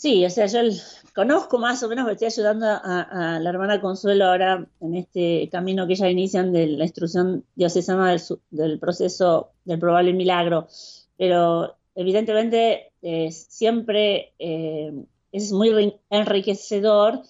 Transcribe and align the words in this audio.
Sí, 0.00 0.24
o 0.24 0.30
sea, 0.30 0.46
yo 0.46 0.60
conozco 1.14 1.58
más 1.58 1.82
o 1.82 1.88
menos, 1.90 2.10
estoy 2.10 2.28
ayudando 2.28 2.66
a, 2.66 3.38
la 3.38 3.50
hermana 3.50 3.82
Consuelo 3.82 4.24
ahora 4.24 4.66
en 4.80 4.94
este 4.94 5.50
camino 5.52 5.86
que 5.86 5.92
ella 5.92 6.08
inician 6.08 6.54
de 6.54 6.68
la 6.68 6.84
instrucción 6.84 7.44
diocesana 7.54 8.08
del, 8.08 8.22
del 8.50 8.78
proceso 8.78 9.50
del 9.66 9.78
probable 9.78 10.14
milagro, 10.14 10.68
pero 11.18 11.76
evidentemente 11.94 12.94
siempre 13.30 14.32
eh, 14.38 15.04
es 15.32 15.52
muy 15.52 15.94
enriquecedor 16.08 17.20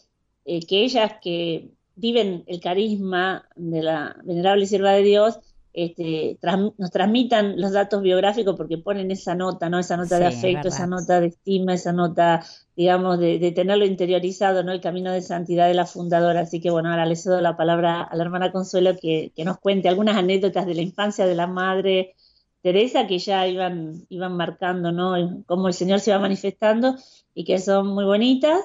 eh, 0.45 0.61
que 0.65 0.85
ellas 0.85 1.15
que 1.21 1.71
viven 1.97 2.45
el 2.47 2.61
carisma 2.61 3.49
de 3.57 3.83
la 3.83 4.17
venerable 4.23 4.67
sierva 4.67 4.93
de 4.93 5.03
Dios, 5.03 5.41
este, 5.73 6.37
nos 6.79 6.91
transmitan 6.91 7.61
los 7.61 7.73
datos 7.73 8.03
biográficos 8.03 8.57
porque 8.57 8.79
ponen 8.79 9.11
esa 9.13 9.37
nota, 9.37 9.69
¿no? 9.69 9.79
Esa 9.79 9.97
nota 9.97 10.19
de 10.19 10.27
afecto, 10.27 10.69
esa 10.69 10.87
nota 10.87 11.21
de 11.21 11.29
estima, 11.29 11.75
esa 11.75 11.93
nota, 11.93 12.45
digamos, 12.75 13.21
de, 13.21 13.53
tenerlo 13.53 13.85
interiorizado, 13.85 14.65
¿no? 14.65 14.73
El 14.73 14.81
camino 14.81 15.13
de 15.13 15.23
santidad 15.23 15.69
de 15.69 15.75
la 15.75 15.87
fundadora. 15.87 16.41
Así 16.41 16.61
que 16.61 16.71
bueno, 16.71 16.91
ahora 16.91 17.07
le 17.07 17.15
cedo 17.15 17.41
la 17.41 17.57
palabra 17.57 18.03
a 18.03 18.17
la 18.17 18.25
hermana 18.25 18.51
Consuelo 18.51 18.97
que, 18.97 19.33
nos 19.45 19.59
cuente 19.59 19.89
algunas 19.89 20.17
anécdotas 20.17 20.67
de 20.67 20.75
la 20.75 20.83
infancia 20.83 21.27
de 21.27 21.35
la 21.37 21.47
madre 21.47 22.15
Teresa 22.63 23.07
que 23.07 23.19
ya 23.19 23.47
iban, 23.47 24.07
iban 24.09 24.37
marcando, 24.37 24.91
¿no? 24.93 25.45
Cómo 25.47 25.69
el 25.69 25.75
Señor 25.75 26.01
se 26.01 26.11
va 26.11 26.19
manifestando 26.19 26.97
y 27.33 27.45
que 27.45 27.59
son 27.59 27.89
muy 27.89 28.05
bonitas. 28.05 28.61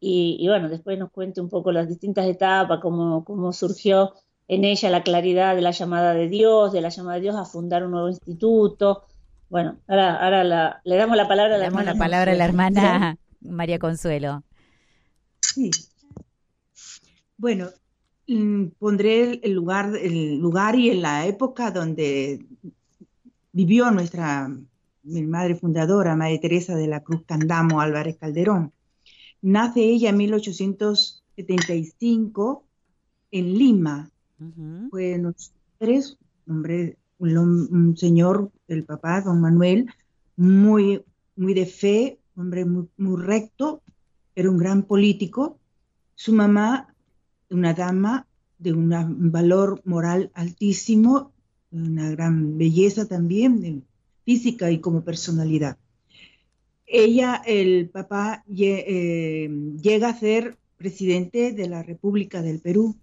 Y, 0.00 0.36
y 0.40 0.48
bueno, 0.48 0.68
después 0.68 0.98
nos 0.98 1.10
cuente 1.10 1.40
un 1.40 1.48
poco 1.48 1.70
las 1.72 1.88
distintas 1.88 2.26
etapas, 2.26 2.80
cómo, 2.80 3.24
cómo 3.24 3.52
surgió 3.52 4.14
en 4.50 4.64
ella 4.64 4.90
la 4.90 5.02
claridad 5.04 5.54
de 5.54 5.62
la 5.62 5.70
llamada 5.70 6.12
de 6.12 6.28
Dios, 6.28 6.72
de 6.72 6.80
la 6.80 6.88
llamada 6.88 7.14
de 7.14 7.22
Dios 7.22 7.36
a 7.36 7.44
fundar 7.44 7.84
un 7.84 7.92
nuevo 7.92 8.08
instituto. 8.08 9.04
Bueno, 9.48 9.78
ahora, 9.86 10.16
ahora 10.16 10.80
le 10.82 10.96
damos 10.96 11.16
la 11.16 11.28
palabra 11.28 11.54
a 11.54 11.58
la 11.58 11.66
le 11.66 11.70
damos 11.70 11.84
la 11.84 11.94
palabra 11.94 12.32
a 12.32 12.34
la 12.34 12.46
hermana 12.46 13.16
María 13.40 13.78
Consuelo. 13.78 14.42
Sí. 15.40 15.70
Bueno, 17.36 17.68
mm, 18.26 18.70
pondré 18.76 19.38
el 19.40 19.52
lugar, 19.52 19.92
el 19.96 20.38
lugar 20.38 20.74
y 20.74 20.90
en 20.90 21.02
la 21.02 21.26
época 21.26 21.70
donde 21.70 22.44
vivió 23.52 23.92
nuestra 23.92 24.50
mi 25.04 25.22
madre 25.22 25.54
fundadora, 25.54 26.16
María 26.16 26.40
Teresa 26.40 26.74
de 26.74 26.88
la 26.88 27.04
Cruz 27.04 27.22
Candamo 27.24 27.80
Álvarez 27.80 28.16
Calderón. 28.16 28.72
Nace 29.42 29.84
ella 29.84 30.10
en 30.10 30.16
1875 30.16 32.64
en 33.30 33.54
Lima, 33.54 34.10
fue 34.90 35.18
nuestros 35.18 35.52
hombre, 36.48 36.96
un, 37.18 37.96
señor, 37.96 38.50
el 38.68 38.84
papá, 38.84 39.20
don 39.20 39.40
Manuel, 39.40 39.86
muy, 40.36 41.02
muy 41.36 41.54
de 41.54 41.66
fe, 41.66 42.18
hombre 42.36 42.64
muy, 42.64 42.88
muy 42.96 43.20
recto, 43.20 43.82
era 44.34 44.50
un 44.50 44.58
gran 44.58 44.82
político. 44.84 45.58
Su 46.14 46.32
mamá, 46.32 46.94
una 47.50 47.74
dama 47.74 48.26
de 48.58 48.72
un 48.72 49.30
valor 49.30 49.80
moral 49.84 50.30
altísimo, 50.34 51.32
una 51.70 52.10
gran 52.10 52.58
belleza 52.58 53.06
también, 53.06 53.84
física 54.24 54.70
y 54.70 54.80
como 54.80 55.02
personalidad. 55.02 55.78
Ella, 56.86 57.42
el 57.46 57.88
papá, 57.90 58.44
eh, 58.48 59.48
llega 59.80 60.08
a 60.08 60.18
ser 60.18 60.58
presidente 60.76 61.52
de 61.52 61.68
la 61.68 61.82
República 61.82 62.42
del 62.42 62.60
Perú 62.60 62.96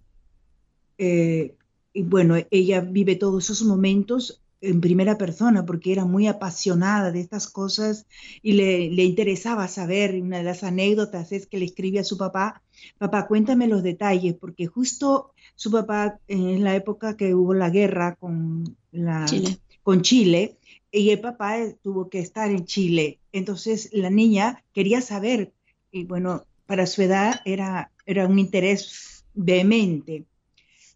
eh, 0.98 1.54
y 1.92 2.02
bueno, 2.02 2.36
ella 2.50 2.80
vive 2.80 3.16
todos 3.16 3.50
esos 3.50 3.66
momentos 3.66 4.42
en 4.60 4.80
primera 4.80 5.16
persona 5.16 5.64
porque 5.64 5.92
era 5.92 6.04
muy 6.04 6.26
apasionada 6.26 7.12
de 7.12 7.20
estas 7.20 7.46
cosas 7.46 8.06
y 8.42 8.52
le, 8.52 8.90
le, 8.90 9.04
interesaba 9.04 9.68
saber. 9.68 10.20
Una 10.20 10.38
de 10.38 10.44
las 10.44 10.64
anécdotas 10.64 11.32
es 11.32 11.46
que 11.46 11.58
le 11.58 11.64
escribe 11.64 12.00
a 12.00 12.04
su 12.04 12.18
papá, 12.18 12.62
papá, 12.98 13.26
cuéntame 13.26 13.68
los 13.68 13.82
detalles, 13.82 14.34
porque 14.34 14.66
justo 14.66 15.32
su 15.54 15.70
papá 15.70 16.18
en 16.28 16.64
la 16.64 16.74
época 16.74 17.16
que 17.16 17.34
hubo 17.34 17.54
la 17.54 17.70
guerra 17.70 18.16
con, 18.16 18.76
la, 18.92 19.24
Chile. 19.26 19.58
con 19.82 20.02
Chile, 20.02 20.56
y 20.90 21.10
el 21.10 21.20
papá 21.20 21.56
tuvo 21.82 22.08
que 22.08 22.18
estar 22.18 22.50
en 22.50 22.64
Chile. 22.64 23.18
Entonces 23.32 23.90
la 23.92 24.10
niña 24.10 24.64
quería 24.72 25.00
saber, 25.00 25.52
y 25.92 26.04
bueno, 26.04 26.44
para 26.66 26.86
su 26.86 27.02
edad 27.02 27.40
era, 27.44 27.90
era 28.06 28.26
un 28.26 28.38
interés 28.38 29.24
vehemente. 29.34 30.24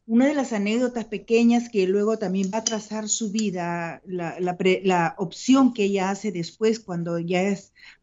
Una 0.04 0.26
de 0.26 0.34
las 0.34 0.52
anécdotas 0.52 1.04
pequeñas 1.04 1.68
que 1.68 1.86
luego 1.86 2.18
también 2.18 2.50
va 2.52 2.58
a 2.58 2.64
trazar 2.64 3.08
su 3.08 3.30
vida, 3.30 4.02
la, 4.04 5.14
opción 5.16 5.72
que 5.72 5.84
ella 5.84 6.10
hace 6.10 6.32
después 6.32 6.80
cuando 6.80 7.20
ya 7.20 7.56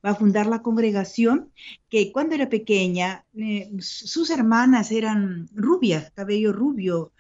va 0.05 0.11
a 0.11 0.15
fundar 0.15 0.47
la 0.47 0.61
congregación, 0.61 1.51
que 1.89 2.13
cuando 2.13 2.35
era 2.35 2.49
pequeña, 2.49 3.25
eh, 3.35 3.69
sus 3.79 4.29
hermanas 4.29 4.93
eran 4.93 5.49
rubias, 5.53 6.11
cabello 6.11 6.53
rubio, 6.53 7.11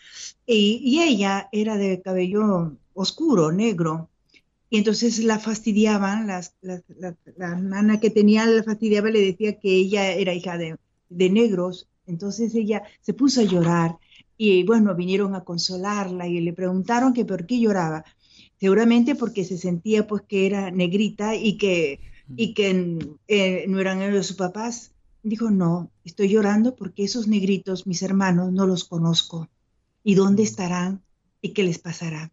y, 0.45 1.01
ella 1.01 1.49
era 1.51 1.75
de 1.77 2.01
cabello 2.01 2.77
oscuro, 2.93 3.51
negro. 3.51 4.09
Y 4.69 4.77
entonces 4.77 5.19
la 5.19 5.39
fastidiaban, 5.39 6.27
la, 6.27 6.41
hermana 7.37 7.99
que 7.99 8.11
tenía 8.11 8.45
la 8.45 8.63
fastidiaba 8.63 9.09
le 9.09 9.19
decía 9.21 9.59
que 9.59 9.75
ella 9.75 10.11
era 10.11 10.33
hija 10.33 10.57
de, 10.57 10.77
de 11.09 11.29
negros. 11.29 11.89
Entonces 12.07 12.55
ella 12.55 12.83
se 13.01 13.13
puso 13.13 13.41
a 13.41 13.43
llorar 13.43 13.97
y 14.41 14.63
bueno, 14.63 14.95
vinieron 14.95 15.35
a 15.35 15.43
consolarla 15.43 16.25
y 16.25 16.39
le 16.39 16.53
preguntaron 16.53 17.13
que 17.13 17.25
por 17.25 17.45
qué 17.45 17.59
lloraba. 17.59 18.05
Seguramente 18.57 19.13
porque 19.15 19.43
se 19.43 19.57
sentía 19.57 20.07
pues 20.07 20.21
que 20.21 20.45
era 20.45 20.71
negrita 20.71 21.35
y 21.35 21.57
que, 21.57 21.99
y 22.37 22.53
que 22.53 22.99
eh, 23.27 23.65
no 23.67 23.81
eran 23.81 24.01
ellos 24.01 24.27
sus 24.27 24.37
papás. 24.37 24.93
Dijo, 25.23 25.51
no, 25.51 25.91
estoy 26.05 26.29
llorando 26.29 26.77
porque 26.77 27.03
esos 27.03 27.27
negritos, 27.27 27.85
mis 27.85 28.01
hermanos, 28.01 28.53
no 28.53 28.65
los 28.65 28.85
conozco. 28.85 29.49
¿Y 30.05 30.15
dónde 30.15 30.43
estarán? 30.43 31.03
¿Y 31.41 31.49
qué 31.49 31.63
les 31.63 31.79
pasará? 31.79 32.31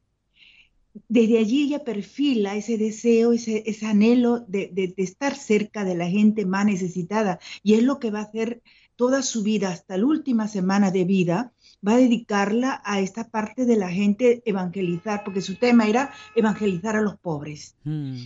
Desde 1.09 1.39
allí 1.39 1.65
ella 1.65 1.83
perfila 1.83 2.55
ese 2.55 2.79
deseo, 2.79 3.33
ese, 3.33 3.65
ese 3.67 3.85
anhelo 3.85 4.45
de, 4.47 4.71
de, 4.73 4.95
de, 4.97 5.03
estar 5.03 5.35
cerca 5.35 5.85
de 5.85 5.97
la 5.97 6.09
gente 6.09 6.47
más 6.47 6.67
necesitada. 6.67 7.41
Y 7.65 7.75
es 7.75 7.83
lo 7.83 7.99
que 7.99 8.13
va 8.13 8.21
a 8.21 8.27
hacer 8.27 8.63
toda 8.95 9.23
su 9.23 9.43
vida, 9.43 9.71
hasta 9.71 9.99
la 9.99 10.07
última 10.07 10.47
semana 10.49 10.93
de 10.93 11.05
vida, 11.05 11.53
va 11.87 11.95
a 11.95 11.99
dedicarla 11.99 12.83
a 12.85 13.01
esta 13.01 13.29
parte 13.29 13.65
de 13.65 13.77
la 13.77 13.91
gente 13.91 14.43
evangelizar, 14.45 15.23
porque 15.25 15.41
su 15.41 15.57
tema 15.57 15.87
era 15.87 16.13
evangelizar 16.35 16.97
a 16.97 17.03
los 17.03 17.17
pobres. 17.19 17.75
Mm. 17.85 18.25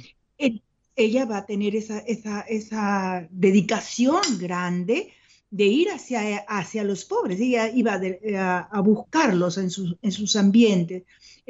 ella 0.97 1.25
va 1.25 1.39
a 1.39 1.47
tener 1.47 1.77
esa, 1.77 1.99
esa, 2.01 2.41
esa, 2.43 3.27
dedicación 3.31 4.21
grande 4.39 5.13
de 5.51 5.65
ir 5.65 5.89
hacia, 5.91 6.39
hacia 6.49 6.85
los 6.85 7.05
pobres. 7.05 7.41
Ella 7.41 7.71
iba 7.71 8.01
a, 8.71 8.81
buscarlos 8.81 9.59
en 9.59 9.71
sus, 9.71 9.97
en 10.03 10.13
sus 10.13 10.37
ambientes. 10.37 11.05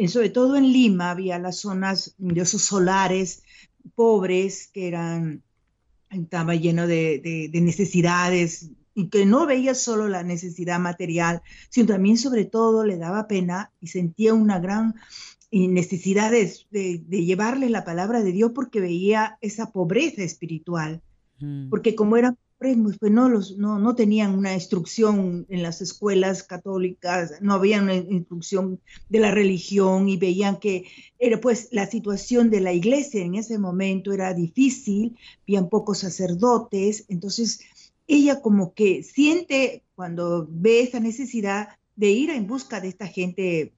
sobre 0.08 0.30
todo 0.30 0.56
en 0.56 0.72
Lima 0.72 1.10
había 1.10 1.38
las 1.38 1.60
zonas 1.60 2.14
de 2.18 2.40
esos 2.40 2.62
solares 2.62 3.42
pobres 3.94 4.68
que 4.72 4.88
eran, 4.88 5.42
estaba 6.10 6.54
lleno 6.54 6.86
de, 6.86 7.48
de 7.52 7.60
necesidades 7.60 8.70
y 8.94 9.08
que 9.08 9.26
no 9.26 9.46
veía 9.46 9.74
solo 9.74 10.08
la 10.08 10.22
necesidad 10.22 10.78
material, 10.78 11.42
sino 11.68 11.88
también 11.88 12.18
sobre 12.18 12.44
todo 12.44 12.84
le 12.84 12.96
daba 12.96 13.28
pena 13.28 13.70
y 13.80 13.88
sentía 13.88 14.34
una 14.34 14.58
gran 14.58 14.94
necesidad 15.50 16.30
de, 16.30 17.04
llevarle 17.08 17.70
la 17.70 17.84
palabra 17.84 18.22
de 18.22 18.32
Dios 18.32 18.52
porque 18.54 18.80
veía 18.80 19.38
esa 19.40 19.70
pobreza 19.70 20.22
espiritual, 20.22 21.02
mm. 21.40 21.68
porque 21.70 21.94
como 21.94 22.16
eran 22.16 22.36
pobres, 22.60 22.98
pues 22.98 23.10
no, 23.10 23.28
los, 23.28 23.56
no, 23.56 23.78
no 23.78 23.94
tenían 23.94 24.36
una 24.36 24.52
instrucción 24.52 25.46
en 25.48 25.62
las 25.62 25.80
escuelas 25.80 26.42
católicas, 26.42 27.32
no 27.40 27.54
había 27.54 27.80
una 27.80 27.94
instrucción 27.94 28.80
de 29.08 29.18
la 29.18 29.30
religión 29.30 30.08
y 30.08 30.18
veían 30.18 30.58
que 30.58 30.84
era 31.18 31.40
pues 31.40 31.68
la 31.72 31.86
situación 31.86 32.50
de 32.50 32.60
la 32.60 32.72
iglesia 32.74 33.22
en 33.22 33.34
ese 33.34 33.58
momento 33.58 34.12
era 34.12 34.34
difícil, 34.34 35.16
habían 35.44 35.70
pocos 35.70 35.98
sacerdotes, 35.98 37.06
entonces 37.08 37.60
ella 38.16 38.40
como 38.40 38.74
que 38.74 39.02
siente 39.02 39.84
cuando 39.94 40.46
ve 40.50 40.82
esa 40.82 41.00
necesidad 41.00 41.68
de 41.96 42.10
ir 42.10 42.30
en 42.30 42.46
busca 42.46 42.80
de 42.80 42.88
esta 42.88 43.06
gente, 43.06 43.72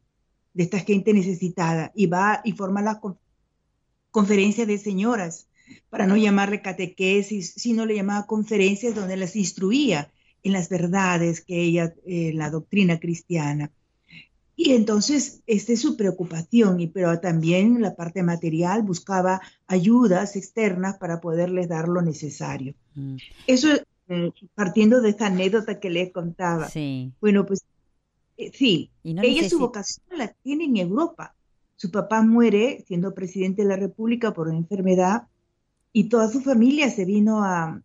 de 0.54 0.62
esta 0.62 0.78
gente 0.78 1.12
necesitada 1.12 1.92
y 1.94 2.06
va 2.06 2.40
y 2.44 2.52
forma 2.52 2.80
la 2.80 3.00
conferencia 4.10 4.64
de 4.64 4.78
señoras, 4.78 5.48
para 5.90 6.06
no 6.06 6.16
llamarle 6.16 6.62
catequesis, 6.62 7.54
sino 7.56 7.86
le 7.86 7.94
llamaba 7.94 8.26
conferencias 8.26 8.94
donde 8.94 9.16
las 9.16 9.36
instruía 9.36 10.10
en 10.42 10.52
las 10.52 10.68
verdades 10.68 11.40
que 11.40 11.60
ella, 11.60 11.94
en 12.04 12.38
la 12.38 12.50
doctrina 12.50 12.98
cristiana. 12.98 13.70
Y 14.54 14.72
entonces, 14.72 15.40
esta 15.46 15.72
es 15.72 15.80
su 15.80 15.96
preocupación, 15.96 16.78
y, 16.80 16.86
pero 16.86 17.20
también 17.20 17.80
la 17.80 17.96
parte 17.96 18.22
material 18.22 18.82
buscaba 18.82 19.40
ayudas 19.66 20.36
externas 20.36 20.98
para 20.98 21.20
poderles 21.20 21.68
dar 21.68 21.88
lo 21.88 22.02
necesario. 22.02 22.74
Mm. 22.94 23.16
Eso 23.46 23.68
eh, 24.12 24.32
partiendo 24.54 25.00
de 25.00 25.10
esta 25.10 25.26
anécdota 25.26 25.80
que 25.80 25.88
le 25.88 26.12
contaba. 26.12 26.68
Sí. 26.68 27.12
Bueno, 27.20 27.46
pues 27.46 27.64
eh, 28.36 28.50
sí, 28.52 28.90
ella 29.02 29.48
su 29.48 29.58
vocación 29.58 30.06
la 30.18 30.28
tiene 30.28 30.64
en 30.64 30.76
Europa. 30.76 31.34
Su 31.76 31.90
papá 31.90 32.22
muere 32.22 32.84
siendo 32.86 33.14
presidente 33.14 33.62
de 33.62 33.68
la 33.68 33.76
República 33.76 34.34
por 34.34 34.48
una 34.48 34.58
enfermedad 34.58 35.28
y 35.92 36.10
toda 36.10 36.28
su 36.28 36.40
familia 36.42 36.90
se 36.90 37.04
vino 37.04 37.42
a, 37.42 37.82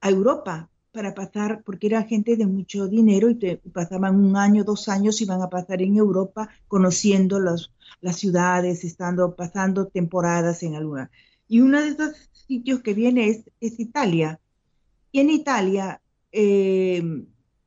a 0.00 0.10
Europa 0.10 0.68
para 0.92 1.14
pasar, 1.14 1.62
porque 1.64 1.86
era 1.86 2.02
gente 2.02 2.36
de 2.36 2.46
mucho 2.46 2.86
dinero 2.86 3.30
y 3.30 3.56
pasaban 3.72 4.16
un 4.16 4.36
año, 4.36 4.62
dos 4.62 4.88
años, 4.90 5.22
iban 5.22 5.40
a 5.40 5.48
pasar 5.48 5.80
en 5.80 5.96
Europa 5.96 6.50
conociendo 6.68 7.40
los, 7.40 7.72
las 8.02 8.16
ciudades, 8.16 8.84
estando, 8.84 9.34
pasando 9.34 9.86
temporadas 9.86 10.62
en 10.62 10.74
alguna. 10.74 11.10
Y 11.48 11.60
uno 11.60 11.80
de 11.80 11.88
esos 11.88 12.30
sitios 12.46 12.80
que 12.80 12.92
viene 12.92 13.28
es, 13.28 13.44
es 13.60 13.80
Italia. 13.80 14.38
Y 15.12 15.20
en 15.20 15.30
Italia, 15.30 16.00
eh, 16.32 17.02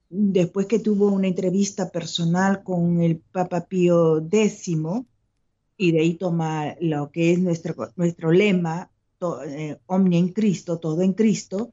después 0.09 0.65
que 0.65 0.79
tuvo 0.79 1.07
una 1.07 1.27
entrevista 1.27 1.91
personal 1.91 2.63
con 2.63 3.01
el 3.01 3.19
Papa 3.19 3.65
Pío 3.65 4.17
X, 4.17 4.77
y 5.77 5.91
de 5.91 5.99
ahí 5.99 6.15
toma 6.15 6.75
lo 6.81 7.11
que 7.11 7.33
es 7.33 7.39
nuestro, 7.39 7.75
nuestro 7.95 8.31
lema, 8.31 8.89
eh, 9.47 9.77
Omnia 9.85 10.19
en 10.19 10.29
Cristo, 10.29 10.79
todo 10.79 11.01
en 11.01 11.13
Cristo, 11.13 11.71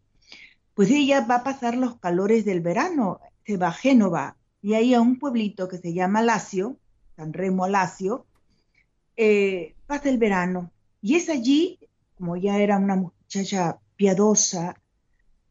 pues 0.75 0.91
ella 0.91 1.27
va 1.27 1.37
a 1.37 1.45
pasar 1.45 1.77
los 1.77 1.99
calores 1.99 2.45
del 2.45 2.61
verano, 2.61 3.21
se 3.45 3.57
va 3.57 3.69
a 3.69 3.73
Génova 3.73 4.37
y 4.61 4.75
ahí 4.75 4.95
a 4.95 5.01
un 5.01 5.19
pueblito 5.19 5.69
que 5.69 5.79
se 5.79 5.93
llama 5.93 6.23
Lacio, 6.23 6.77
San 7.17 7.33
Remo 7.33 7.67
Lacio, 7.67 8.27
eh, 9.17 9.75
pasa 9.87 10.09
el 10.09 10.19
verano. 10.19 10.71
Y 11.01 11.17
es 11.17 11.29
allí, 11.29 11.79
como 12.17 12.37
ya 12.37 12.59
era 12.59 12.79
una 12.79 12.97
muchacha 12.97 13.79
piadosa, 13.97 14.81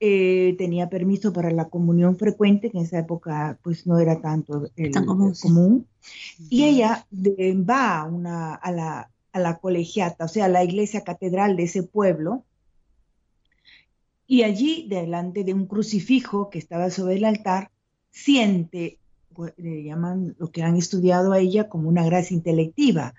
eh, 0.03 0.55
tenía 0.57 0.89
permiso 0.89 1.31
para 1.31 1.51
la 1.51 1.69
comunión 1.69 2.17
frecuente, 2.17 2.71
que 2.71 2.79
en 2.79 2.85
esa 2.85 2.97
época 2.97 3.59
pues 3.61 3.85
no 3.85 3.99
era 3.99 4.19
tanto 4.19 4.67
el, 4.75 4.91
común, 5.39 5.85
y 6.49 6.63
ella 6.63 7.05
va 7.11 7.99
a, 7.99 8.05
una, 8.05 8.55
a, 8.55 8.71
la, 8.71 9.11
a 9.31 9.39
la 9.39 9.59
colegiata, 9.59 10.25
o 10.25 10.27
sea, 10.27 10.45
a 10.45 10.49
la 10.49 10.63
iglesia 10.63 11.03
catedral 11.03 11.55
de 11.55 11.63
ese 11.63 11.83
pueblo, 11.83 12.43
y 14.25 14.41
allí, 14.41 14.87
delante 14.89 15.43
de 15.43 15.53
un 15.53 15.67
crucifijo 15.67 16.49
que 16.49 16.57
estaba 16.57 16.89
sobre 16.89 17.17
el 17.17 17.25
altar, 17.25 17.69
siente, 18.09 18.97
pues, 19.35 19.53
le 19.57 19.83
llaman 19.83 20.35
lo 20.39 20.49
que 20.49 20.63
han 20.63 20.77
estudiado 20.77 21.31
a 21.31 21.39
ella 21.39 21.69
como 21.69 21.89
una 21.89 22.05
gracia 22.05 22.33
intelectiva. 22.33 23.13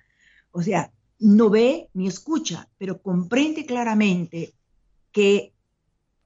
O 0.50 0.62
sea, 0.62 0.90
no 1.20 1.48
ve 1.48 1.88
ni 1.94 2.08
escucha, 2.08 2.68
pero 2.76 3.00
comprende 3.00 3.66
claramente 3.66 4.54
que 5.12 5.52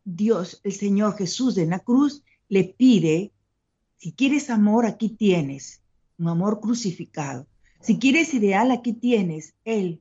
Dios, 0.06 0.60
el 0.62 0.72
Señor 0.72 1.16
Jesús 1.16 1.56
de 1.56 1.66
la 1.66 1.80
cruz, 1.80 2.22
le 2.48 2.62
pide, 2.62 3.32
si 3.96 4.12
quieres 4.12 4.50
amor, 4.50 4.86
aquí 4.86 5.08
tienes, 5.08 5.82
un 6.16 6.28
amor 6.28 6.60
crucificado. 6.60 7.48
Si 7.80 7.98
quieres 7.98 8.32
ideal, 8.32 8.70
aquí 8.70 8.92
tienes, 8.92 9.54
Él, 9.64 10.00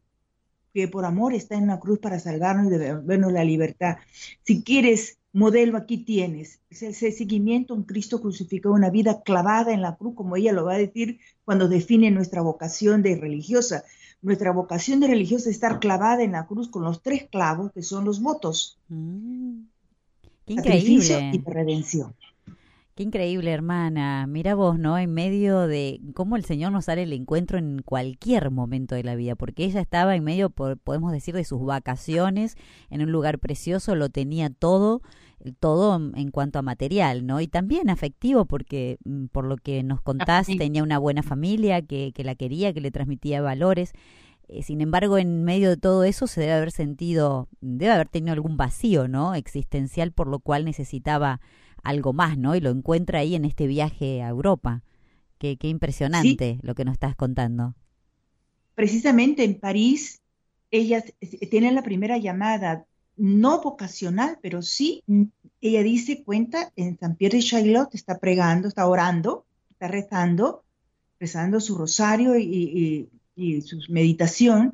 que 0.75 0.87
por 0.87 1.05
amor 1.05 1.33
está 1.33 1.55
en 1.55 1.65
la 1.65 1.79
cruz 1.79 1.97
para 1.97 2.19
salvarnos 2.19 2.67
y 2.67 2.77
devolvernos 2.77 3.33
la 3.33 3.43
libertad. 3.43 3.97
Si 4.43 4.61
quieres 4.61 5.17
modelo, 5.33 5.75
aquí 5.75 5.97
tienes. 5.97 6.61
Es 6.69 6.83
el 6.83 6.93
seguimiento 6.93 7.73
a 7.73 7.77
un 7.77 7.83
Cristo 7.83 8.21
crucificado, 8.21 8.75
una 8.75 8.91
vida 8.91 9.23
clavada 9.23 9.73
en 9.73 9.81
la 9.81 9.95
cruz, 9.95 10.13
como 10.13 10.35
ella 10.35 10.53
lo 10.53 10.65
va 10.65 10.75
a 10.75 10.77
decir 10.77 11.19
cuando 11.45 11.67
define 11.67 12.11
nuestra 12.11 12.43
vocación 12.43 13.01
de 13.01 13.15
religiosa. 13.15 13.83
Nuestra 14.21 14.51
vocación 14.51 14.99
de 14.99 15.07
religiosa 15.07 15.49
es 15.49 15.55
estar 15.55 15.79
clavada 15.79 16.21
en 16.21 16.33
la 16.33 16.45
cruz 16.45 16.69
con 16.69 16.83
los 16.83 17.01
tres 17.01 17.27
clavos 17.27 17.71
que 17.71 17.81
son 17.81 18.05
los 18.05 18.21
votos. 18.21 18.77
Mm. 18.87 19.63
Increíble. 20.47 21.31
y 21.33 21.41
redención. 21.41 22.13
Qué 22.95 23.03
increíble, 23.03 23.51
hermana. 23.51 24.25
Mira 24.25 24.55
vos, 24.55 24.79
¿no? 24.79 24.97
En 24.97 25.13
medio 25.13 25.67
de 25.67 25.99
cómo 26.13 26.37
el 26.37 26.45
Señor 26.45 26.71
nos 26.71 26.85
sale 26.85 27.03
el 27.03 27.11
encuentro 27.11 27.57
en 27.57 27.81
cualquier 27.81 28.51
momento 28.51 28.95
de 28.95 29.03
la 29.03 29.15
vida, 29.15 29.35
porque 29.35 29.65
ella 29.65 29.81
estaba 29.81 30.15
en 30.15 30.23
medio, 30.23 30.49
podemos 30.49 31.11
decir, 31.11 31.35
de 31.35 31.43
sus 31.43 31.61
vacaciones, 31.65 32.55
en 32.89 33.01
un 33.01 33.11
lugar 33.11 33.39
precioso, 33.39 33.95
lo 33.95 34.07
tenía 34.07 34.49
todo, 34.49 35.01
todo 35.59 35.99
en 36.15 36.31
cuanto 36.31 36.57
a 36.57 36.61
material, 36.61 37.25
¿no? 37.25 37.41
Y 37.41 37.47
también 37.47 37.89
afectivo, 37.89 38.45
porque 38.45 38.97
mm, 39.03 39.25
por 39.25 39.43
lo 39.43 39.57
que 39.57 39.83
nos 39.83 39.99
contás, 39.99 40.47
tenía 40.47 40.81
una 40.81 40.97
buena 40.97 41.21
familia 41.21 41.81
que, 41.81 42.13
que 42.15 42.23
la 42.23 42.35
quería, 42.35 42.71
que 42.71 42.79
le 42.79 42.91
transmitía 42.91 43.41
valores. 43.41 43.91
Eh, 44.47 44.63
sin 44.63 44.81
embargo, 44.81 45.17
en 45.17 45.43
medio 45.43 45.69
de 45.69 45.77
todo 45.77 46.03
eso 46.03 46.27
se 46.27 46.41
debe 46.41 46.53
haber 46.53 46.71
sentido, 46.71 47.49
debe 47.61 47.91
haber 47.91 48.09
tenido 48.09 48.33
algún 48.33 48.57
vacío, 48.57 49.07
¿no? 49.07 49.33
Existencial, 49.33 50.11
por 50.11 50.27
lo 50.27 50.39
cual 50.39 50.65
necesitaba 50.65 51.41
algo 51.83 52.13
más, 52.13 52.37
¿no? 52.37 52.55
Y 52.55 52.61
lo 52.61 52.69
encuentra 52.69 53.19
ahí 53.19 53.35
en 53.35 53.45
este 53.45 53.67
viaje 53.67 54.21
a 54.21 54.29
Europa. 54.29 54.83
Qué, 55.37 55.57
qué 55.57 55.67
impresionante 55.67 56.59
lo 56.61 56.75
que 56.75 56.85
nos 56.85 56.93
estás 56.93 57.15
contando. 57.15 57.75
Precisamente 58.75 59.43
en 59.43 59.59
París, 59.59 60.21
ella 60.71 61.03
tiene 61.49 61.71
la 61.71 61.83
primera 61.83 62.17
llamada, 62.17 62.85
no 63.17 63.61
vocacional, 63.61 64.37
pero 64.41 64.61
sí, 64.61 65.03
ella 65.61 65.83
dice, 65.83 66.23
cuenta, 66.23 66.71
en 66.75 66.97
San 66.97 67.15
Pierre 67.15 67.37
de 67.37 67.43
Charlotte 67.43 67.95
está 67.95 68.19
pregando, 68.19 68.67
está 68.67 68.87
orando, 68.87 69.45
está 69.71 69.87
rezando, 69.87 70.63
rezando 71.19 71.59
su 71.59 71.77
rosario 71.77 72.37
y, 72.37 72.43
y 72.43 73.09
su 73.35 73.79
meditación, 73.89 74.73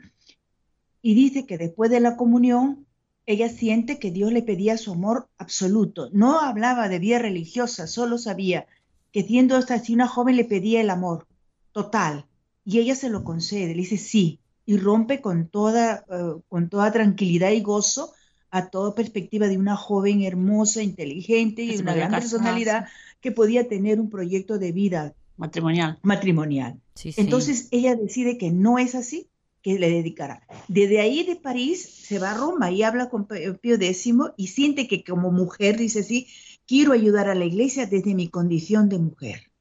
y 1.01 1.15
dice 1.15 1.45
que 1.45 1.57
después 1.57 1.89
de 1.89 1.99
la 1.99 2.15
comunión 2.15 2.85
ella 3.25 3.49
siente 3.49 3.99
que 3.99 4.11
Dios 4.11 4.31
le 4.31 4.41
pedía 4.41 4.77
su 4.77 4.91
amor 4.91 5.27
absoluto. 5.37 6.09
No 6.11 6.39
hablaba 6.39 6.89
de 6.89 6.99
vida 6.99 7.19
religiosa, 7.19 7.87
solo 7.87 8.17
sabía 8.17 8.67
que 9.11 9.23
siendo 9.23 9.55
hasta 9.55 9.75
así 9.75 9.93
una 9.93 10.07
joven 10.07 10.35
le 10.35 10.45
pedía 10.45 10.81
el 10.81 10.89
amor 10.89 11.27
total 11.71 12.25
y 12.65 12.79
ella 12.79 12.95
se 12.95 13.09
lo 13.09 13.23
concede, 13.23 13.67
le 13.67 13.81
dice 13.81 13.97
sí 13.97 14.39
y 14.65 14.77
rompe 14.77 15.21
con 15.21 15.47
toda, 15.47 16.05
eh, 16.09 16.41
con 16.47 16.69
toda 16.69 16.91
tranquilidad 16.91 17.51
y 17.51 17.61
gozo 17.61 18.13
a 18.51 18.69
toda 18.69 18.95
perspectiva 18.95 19.47
de 19.47 19.57
una 19.57 19.75
joven 19.75 20.23
hermosa, 20.23 20.83
inteligente 20.83 21.63
y 21.63 21.77
una 21.77 21.93
gran 21.93 22.11
personalidad 22.11 22.87
que 23.21 23.31
podía 23.31 23.67
tener 23.67 23.99
un 23.99 24.09
proyecto 24.09 24.59
de 24.59 24.71
vida 24.71 25.13
matrimonial. 25.37 25.99
matrimonial. 26.03 26.79
Entonces 27.17 27.67
ella 27.71 27.95
decide 27.95 28.37
que 28.37 28.51
no 28.51 28.77
es 28.77 28.95
así 28.95 29.29
que 29.61 29.77
le 29.77 29.89
dedicará. 29.89 30.41
Desde 30.67 30.99
ahí 30.99 31.23
de 31.23 31.35
París 31.35 31.83
se 31.83 32.19
va 32.19 32.31
a 32.31 32.37
Roma 32.37 32.71
y 32.71 32.83
habla 32.83 33.09
con 33.09 33.27
Pío 33.27 33.75
X 33.75 34.09
y 34.37 34.47
siente 34.47 34.87
que 34.87 35.03
como 35.03 35.31
mujer 35.31 35.77
dice 35.77 35.99
así, 35.99 36.27
quiero 36.67 36.93
ayudar 36.93 37.29
a 37.29 37.35
la 37.35 37.45
iglesia 37.45 37.85
desde 37.85 38.15
mi 38.15 38.27
condición 38.27 38.89
de 38.89 38.97
mujer. 38.97 39.51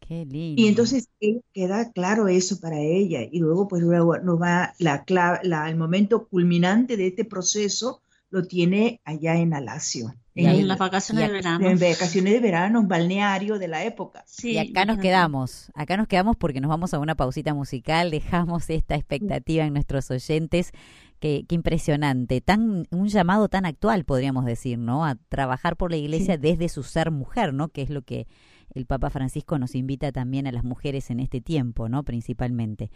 Qué 0.00 0.24
lindo. 0.24 0.60
Y 0.60 0.68
entonces 0.68 1.08
queda 1.52 1.90
claro 1.92 2.28
eso 2.28 2.60
para 2.60 2.78
ella 2.78 3.20
y 3.30 3.38
luego 3.40 3.66
pues 3.66 3.82
luego 3.82 4.18
no 4.18 4.38
va 4.38 4.74
la, 4.78 5.04
la, 5.42 5.68
el 5.68 5.76
momento 5.76 6.28
culminante 6.28 6.96
de 6.96 7.08
este 7.08 7.24
proceso 7.24 8.02
lo 8.30 8.44
tiene 8.46 9.00
allá 9.04 9.36
en 9.36 9.54
Alacio. 9.54 10.14
En, 10.36 10.68
las 10.68 10.78
vacaciones 10.78 11.26
de 11.26 11.32
verano. 11.32 11.68
En 11.68 11.78
vacaciones 11.78 12.34
de 12.34 12.40
verano, 12.40 12.80
un 12.80 12.88
balneario 12.88 13.58
de 13.58 13.68
la 13.68 13.84
época. 13.84 14.22
Sí, 14.26 14.52
y 14.52 14.58
acá 14.58 14.84
nos 14.84 14.98
quedamos, 14.98 15.70
acá 15.74 15.96
nos 15.96 16.06
quedamos 16.06 16.36
porque 16.36 16.60
nos 16.60 16.68
vamos 16.68 16.92
a 16.92 16.98
una 16.98 17.14
pausita 17.14 17.54
musical, 17.54 18.10
dejamos 18.10 18.68
esta 18.68 18.94
expectativa 18.94 19.64
en 19.64 19.72
nuestros 19.72 20.10
oyentes. 20.10 20.72
Qué, 21.18 21.46
qué, 21.48 21.54
impresionante, 21.54 22.42
tan 22.42 22.86
un 22.90 23.08
llamado 23.08 23.48
tan 23.48 23.64
actual 23.64 24.04
podríamos 24.04 24.44
decir, 24.44 24.78
¿no? 24.78 25.06
A 25.06 25.14
trabajar 25.30 25.76
por 25.76 25.90
la 25.90 25.96
iglesia 25.96 26.36
desde 26.36 26.68
su 26.68 26.82
ser 26.82 27.10
mujer, 27.10 27.54
¿no? 27.54 27.68
Que 27.68 27.80
es 27.80 27.88
lo 27.88 28.02
que 28.02 28.26
el 28.74 28.84
Papa 28.84 29.08
Francisco 29.08 29.58
nos 29.58 29.74
invita 29.74 30.12
también 30.12 30.46
a 30.46 30.52
las 30.52 30.64
mujeres 30.64 31.10
en 31.10 31.20
este 31.20 31.40
tiempo, 31.40 31.88
¿no? 31.88 32.02
Principalmente. 32.02 32.90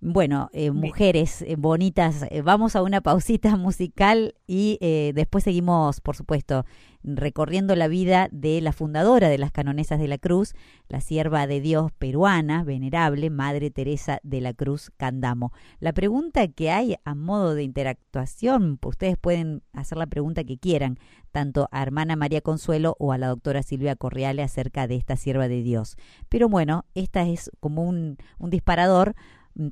Bueno, 0.00 0.48
eh, 0.52 0.70
mujeres 0.70 1.42
eh, 1.42 1.56
bonitas, 1.56 2.24
eh, 2.30 2.40
vamos 2.40 2.76
a 2.76 2.82
una 2.82 3.00
pausita 3.00 3.56
musical 3.56 4.36
y 4.46 4.78
después 5.12 5.42
seguimos, 5.42 6.00
por 6.00 6.14
supuesto, 6.14 6.64
recorriendo 7.02 7.74
la 7.74 7.88
vida 7.88 8.28
de 8.30 8.60
la 8.60 8.72
fundadora 8.72 9.28
de 9.28 9.38
las 9.38 9.50
Canonesas 9.50 9.98
de 9.98 10.06
la 10.08 10.18
Cruz, 10.18 10.54
la 10.88 11.00
sierva 11.00 11.46
de 11.48 11.60
Dios 11.60 11.90
peruana, 11.98 12.62
venerable, 12.62 13.28
Madre 13.28 13.70
Teresa 13.70 14.20
de 14.22 14.40
la 14.40 14.54
Cruz 14.54 14.90
Candamo. 14.96 15.52
La 15.80 15.92
pregunta 15.92 16.46
que 16.46 16.70
hay 16.70 16.96
a 17.04 17.14
modo 17.14 17.54
de 17.54 17.64
interactuación, 17.64 18.78
ustedes 18.84 19.18
pueden 19.18 19.62
hacer 19.72 19.98
la 19.98 20.06
pregunta 20.06 20.44
que 20.44 20.58
quieran, 20.58 20.98
tanto 21.32 21.68
a 21.72 21.82
hermana 21.82 22.16
María 22.16 22.40
Consuelo 22.40 22.96
o 22.98 23.12
a 23.12 23.18
la 23.18 23.28
doctora 23.28 23.62
Silvia 23.62 23.96
Correale 23.96 24.42
acerca 24.42 24.86
de 24.86 24.96
esta 24.96 25.16
sierva 25.16 25.48
de 25.48 25.62
Dios. 25.62 25.96
Pero 26.28 26.48
bueno, 26.48 26.84
esta 26.94 27.28
es 27.28 27.50
como 27.60 27.82
un, 27.82 28.16
un 28.38 28.50
disparador 28.50 29.14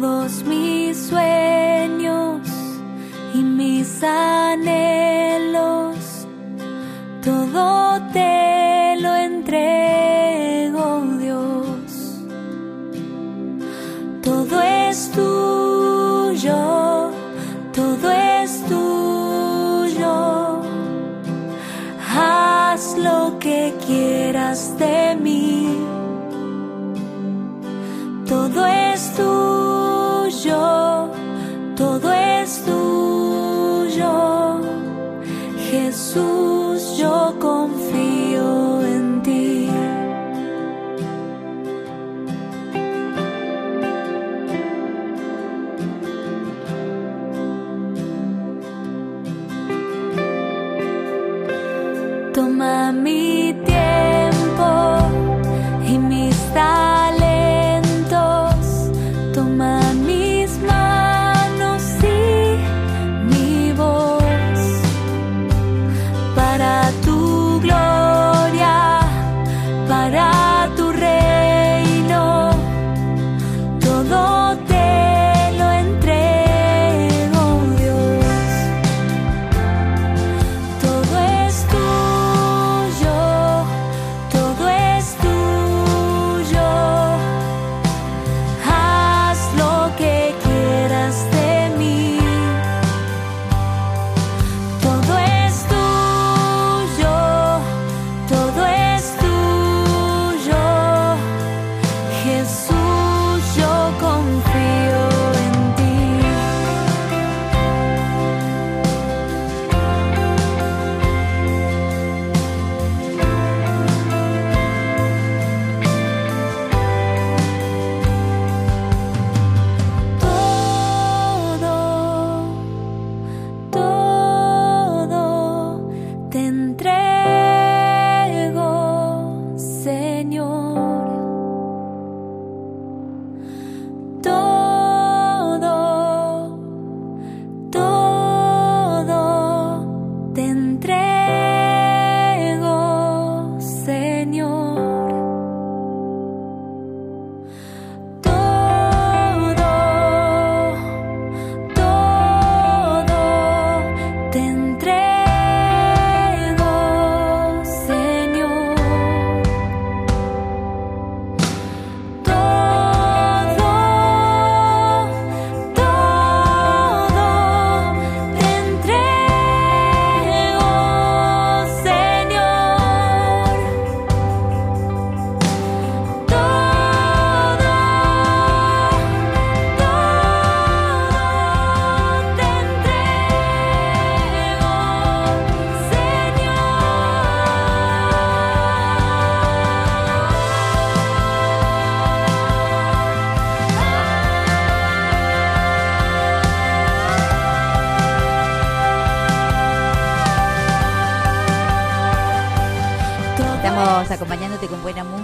Todos 0.00 0.44
mis 0.44 0.96
sueños 0.96 2.40
y 3.34 3.38
mis 3.38 4.02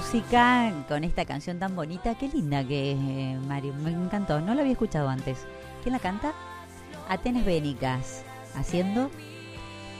música, 0.04 0.70
con 0.86 1.02
esta 1.02 1.24
canción 1.24 1.58
tan 1.58 1.74
bonita. 1.74 2.14
Qué 2.14 2.28
linda 2.28 2.62
que 2.62 2.92
es, 2.92 2.98
eh, 3.00 3.38
Mario. 3.48 3.72
Me 3.82 3.90
encantó. 3.90 4.40
No 4.40 4.54
la 4.54 4.60
había 4.60 4.72
escuchado 4.72 5.08
antes. 5.08 5.46
¿Quién 5.82 5.94
la 5.94 5.98
canta? 5.98 6.32
Atenas 7.08 7.44
Bénicas. 7.44 8.22
Haciendo 8.54 9.10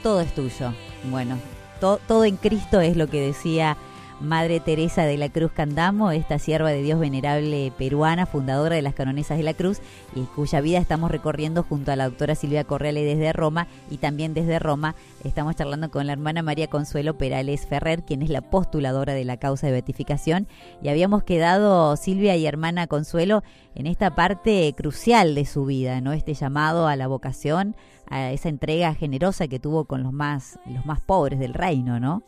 Todo 0.03 0.21
es 0.21 0.33
tuyo. 0.35 0.71
Bueno, 1.09 1.37
to- 1.81 1.99
todo 2.07 2.23
en 2.25 2.37
Cristo 2.37 2.79
es 2.81 2.95
lo 2.95 3.07
que 3.07 3.19
decía 3.19 3.75
Madre 4.21 4.61
Teresa 4.61 5.03
de 5.03 5.17
la 5.17 5.29
Cruz 5.29 5.51
Candamo, 5.51 6.11
esta 6.11 6.39
sierva 6.39 6.69
de 6.69 6.81
Dios 6.81 6.99
venerable 6.99 7.73
peruana, 7.77 8.25
fundadora 8.25 8.75
de 8.75 8.81
las 8.81 8.93
Canonesas 8.93 9.37
de 9.37 9.43
la 9.43 9.53
Cruz, 9.53 9.81
y 10.15 10.21
cuya 10.21 10.61
vida 10.61 10.77
estamos 10.77 11.11
recorriendo 11.11 11.63
junto 11.63 11.91
a 11.91 11.97
la 11.97 12.05
doctora 12.05 12.33
Silvia 12.33 12.63
Correale 12.63 13.03
desde 13.03 13.33
Roma, 13.33 13.67
y 13.89 13.97
también 13.97 14.33
desde 14.33 14.57
Roma 14.57 14.95
estamos 15.25 15.55
charlando 15.55 15.91
con 15.91 16.07
la 16.07 16.13
hermana 16.13 16.43
María 16.43 16.67
Consuelo 16.67 17.17
Perales 17.17 17.67
Ferrer, 17.67 18.03
quien 18.03 18.21
es 18.21 18.29
la 18.29 18.41
postuladora 18.41 19.13
de 19.13 19.25
la 19.25 19.37
causa 19.37 19.67
de 19.67 19.73
beatificación, 19.73 20.47
y 20.81 20.87
habíamos 20.87 21.23
quedado, 21.23 21.97
Silvia 21.97 22.37
y 22.37 22.45
hermana 22.45 22.87
Consuelo, 22.87 23.43
en 23.75 23.85
esta 23.85 24.15
parte 24.15 24.73
crucial 24.77 25.35
de 25.35 25.45
su 25.45 25.65
vida, 25.65 25.99
¿no? 25.99 26.13
Este 26.13 26.33
llamado 26.33 26.87
a 26.87 26.95
la 26.95 27.07
vocación, 27.07 27.75
a 28.07 28.31
esa 28.31 28.49
entrega 28.49 28.93
generosa 28.93 29.47
que 29.47 29.59
tuvo 29.59 29.85
con 29.85 30.03
los 30.03 30.13
más, 30.13 30.57
los 30.65 30.85
más 30.85 31.01
pobres 31.01 31.39
del 31.39 31.53
reino, 31.53 31.99
¿no? 31.99 32.23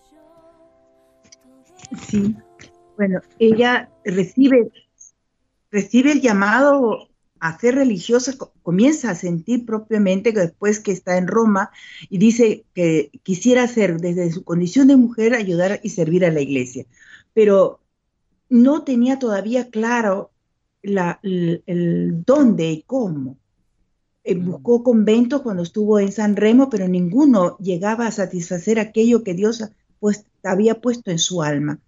Sí. 2.07 2.35
Bueno, 2.95 3.21
ella 3.39 3.89
recibe, 4.03 4.71
recibe 5.71 6.11
el 6.11 6.21
llamado 6.21 7.09
a 7.39 7.57
ser 7.59 7.75
religiosa, 7.75 8.37
co- 8.37 8.53
comienza 8.63 9.11
a 9.11 9.15
sentir 9.15 9.65
propiamente 9.65 10.33
que 10.33 10.39
después 10.39 10.79
que 10.79 10.91
está 10.91 11.17
en 11.17 11.27
Roma 11.27 11.69
y 12.09 12.17
dice 12.17 12.65
que 12.73 13.11
quisiera 13.23 13.63
hacer 13.63 13.99
desde 13.99 14.31
su 14.31 14.43
condición 14.43 14.87
de 14.87 14.97
mujer 14.97 15.35
ayudar 15.35 15.79
y 15.83 15.89
servir 15.89 16.25
a 16.25 16.31
la 16.31 16.41
iglesia, 16.41 16.85
pero 17.33 17.79
no 18.49 18.83
tenía 18.83 19.19
todavía 19.19 19.69
claro 19.69 20.31
la, 20.81 21.19
el, 21.23 22.23
dónde 22.25 22.71
y 22.71 22.81
cómo. 22.83 23.37
Eh, 24.23 24.35
mm. 24.35 24.45
buscó 24.45 24.83
conventos 24.83 25.41
cuando 25.41 25.63
estuvo 25.63 25.99
en 25.99 26.11
San 26.11 26.35
Remo, 26.35 26.69
pero 26.69 26.87
ninguno 26.87 27.57
llegaba 27.59 28.07
a 28.07 28.11
satisfacer 28.11 28.79
aquello 28.79 29.23
que 29.23 29.33
Dios 29.33 29.63
pues, 29.99 30.25
había 30.51 30.81
puesto 30.81 31.11
en 31.11 31.19
su 31.19 31.43
alma. 31.43 31.79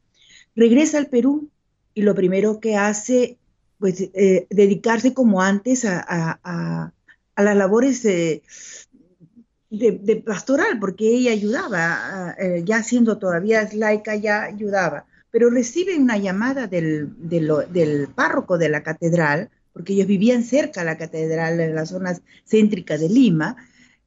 Regresa 0.56 0.98
al 0.98 1.08
Perú 1.08 1.50
y 1.94 2.02
lo 2.02 2.16
primero 2.16 2.60
que 2.60 2.76
hace, 2.76 3.38
pues, 3.78 4.02
eh, 4.14 4.48
dedicarse 4.50 5.14
como 5.14 5.42
antes 5.42 5.86
a, 5.86 6.94
las 7.38 7.56
labores 7.56 8.04
de, 8.04 8.42
pastoral, 10.26 10.80
porque 10.80 11.08
ella 11.08 11.32
ayudaba, 11.32 12.36
eh, 12.38 12.64
ya 12.66 12.84
siendo 12.84 13.18
todavía 13.18 13.70
laica, 13.74 14.16
ya 14.16 14.44
ayudaba. 14.44 15.06
Pero 15.32 15.50
recibe 15.50 15.98
una 15.98 16.18
llamada 16.18 16.68
del, 16.68 17.14
del 17.20 18.08
párroco 18.14 18.58
de 18.58 18.70
la 18.70 18.84
catedral, 18.84 19.50
porque 19.74 19.94
ellos 19.94 20.08
vivían 20.08 20.44
cerca 20.44 20.82
de 20.82 20.88
la 20.88 20.98
catedral, 20.98 21.60
en 21.60 21.76
las 21.76 21.90
zonas 21.90 22.22
céntricas 22.46 23.00
de 23.00 23.10
Lima, 23.10 23.56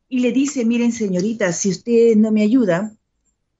y 0.09 0.21
le 0.21 0.33
dice, 0.33 0.67
miren 0.67 0.93
señorita, 0.93 1.53
si 1.53 1.71
usted 1.71 2.17
no 2.17 2.33
me 2.33 2.43
ayuda, 2.43 2.93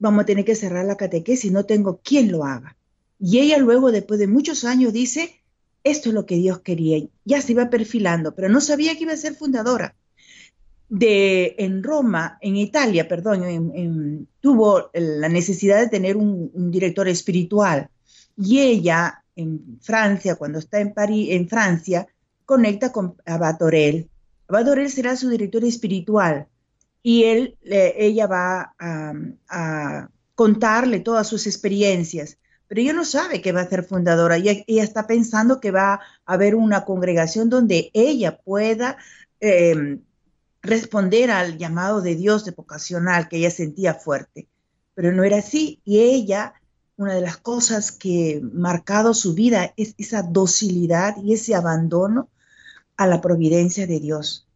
vamos 0.03 0.23
a 0.23 0.25
tener 0.25 0.43
que 0.43 0.53
cerrar 0.53 0.85
la 0.85 0.97
catequesis, 0.97 1.49
no 1.53 1.65
tengo 1.65 2.01
quien 2.03 2.29
lo 2.29 2.43
haga. 2.43 2.75
Y 3.19 3.39
ella 3.39 3.57
luego, 3.57 3.89
después 3.89 4.19
de 4.19 4.27
muchos 4.27 4.65
años, 4.65 4.91
dice, 4.91 5.39
esto 5.85 6.09
es 6.09 6.15
lo 6.15 6.25
que 6.25 6.35
Dios 6.35 6.59
quería. 6.59 7.07
Ya 7.23 7.41
se 7.41 7.53
iba 7.53 7.69
perfilando, 7.69 8.35
pero 8.35 8.49
no 8.49 8.59
sabía 8.59 8.97
que 8.97 9.03
iba 9.03 9.13
a 9.13 9.17
ser 9.17 9.33
fundadora. 9.33 9.95
De, 10.89 11.55
en 11.57 11.81
Roma, 11.83 12.37
en 12.41 12.57
Italia, 12.57 13.07
perdón, 13.07 14.27
tuvo 14.41 14.89
la 14.93 15.29
necesidad 15.29 15.79
de 15.79 15.87
tener 15.87 16.17
un, 16.17 16.51
director 16.69 17.07
espiritual. 17.07 17.89
Y 18.35 18.59
ella, 18.59 19.23
en 19.37 19.79
Francia, 19.81 20.35
cuando 20.35 20.59
está 20.59 20.81
en 20.81 20.93
París, 20.93 21.29
en 21.31 21.47
Francia, 21.47 22.07
conecta 22.45 22.91
con 22.91 23.15
Abatorel. 23.25 24.09
Abatorel 24.49 24.89
será 24.89 25.15
su 25.15 25.29
director 25.29 25.63
espiritual 25.63 26.47
y 27.03 27.25
él, 27.25 27.57
ella 27.61 28.27
va 28.27 28.73
a, 28.79 30.09
contarle 30.35 30.99
todas 31.01 31.27
sus 31.27 31.45
experiencias, 31.45 32.39
pero 32.67 32.81
ella 32.81 32.93
no 32.93 33.05
sabe 33.05 33.39
que 33.39 33.51
va 33.51 33.61
a 33.61 33.69
ser 33.69 33.83
fundadora, 33.83 34.37
ella, 34.37 34.63
ella 34.65 34.83
está 34.83 35.05
pensando 35.05 35.59
que 35.59 35.69
va 35.69 35.93
a 35.93 36.01
haber 36.25 36.55
una 36.55 36.85
congregación 36.85 37.51
donde 37.51 37.91
ella 37.93 38.39
pueda 38.39 38.97
em, 39.39 40.01
responder 40.63 41.29
al 41.29 41.59
llamado 41.59 42.01
de 42.01 42.15
Dios 42.15 42.45
de 42.45 42.51
vocacional 42.51 43.27
que 43.27 43.37
ella 43.37 43.51
sentía 43.51 43.93
fuerte, 43.93 44.47
pero 44.95 45.11
no 45.11 45.23
era 45.23 45.37
así, 45.37 45.81
y 45.83 45.99
ella, 45.99 46.55
una 46.97 47.13
de 47.13 47.21
las 47.21 47.37
cosas 47.37 47.91
que 47.91 48.41
marcado 48.53 49.13
su 49.13 49.35
vida 49.35 49.71
es 49.77 49.93
esa 49.99 50.23
docilidad 50.23 51.17
y 51.21 51.33
ese 51.33 51.53
abandono 51.53 52.29
a 52.97 53.05
la 53.05 53.21
providencia 53.21 53.85
de 53.85 53.99
Dios 53.99 54.47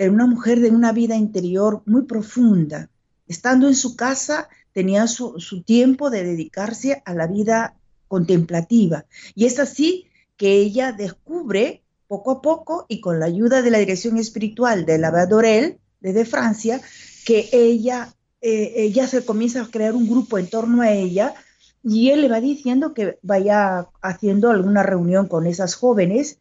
era 0.00 0.12
una 0.12 0.26
mujer 0.26 0.60
de 0.60 0.70
una 0.70 0.92
vida 0.92 1.14
interior 1.14 1.82
muy 1.84 2.04
profunda. 2.04 2.88
Estando 3.28 3.68
en 3.68 3.74
su 3.74 3.96
casa, 3.96 4.48
tenía 4.72 5.06
su, 5.06 5.62
tiempo 5.66 6.08
de 6.08 6.24
dedicarse 6.24 7.02
a 7.04 7.12
la 7.12 7.26
vida 7.26 7.76
contemplativa. 8.08 9.04
Y 9.34 9.44
es 9.44 9.58
así 9.58 10.06
que 10.38 10.54
ella 10.54 10.92
descubre 10.92 11.82
poco 12.08 12.30
a 12.30 12.40
poco 12.40 12.86
y 12.88 13.02
con 13.02 13.20
la 13.20 13.26
ayuda 13.26 13.60
de 13.60 13.70
la 13.70 13.76
dirección 13.76 14.16
espiritual 14.16 14.86
de 14.86 14.96
la 14.96 15.26
Dorel 15.26 15.80
desde 16.00 16.24
Francia, 16.24 16.80
que 17.26 17.50
ella, 17.52 18.14
eh, 18.40 18.72
ella 18.76 19.06
se 19.06 19.22
comienza 19.22 19.60
a 19.60 19.70
crear 19.70 19.94
un 19.94 20.08
grupo 20.08 20.38
en 20.38 20.48
torno 20.48 20.80
a 20.80 20.92
ella 20.92 21.34
y 21.84 22.08
él 22.08 22.22
le 22.22 22.28
va 22.30 22.40
diciendo 22.40 22.94
que 22.94 23.18
vaya 23.20 23.86
haciendo 24.00 24.50
alguna 24.50 24.82
reunión 24.82 25.28
con 25.28 25.46
esas 25.46 25.74
jóvenes 25.74 26.39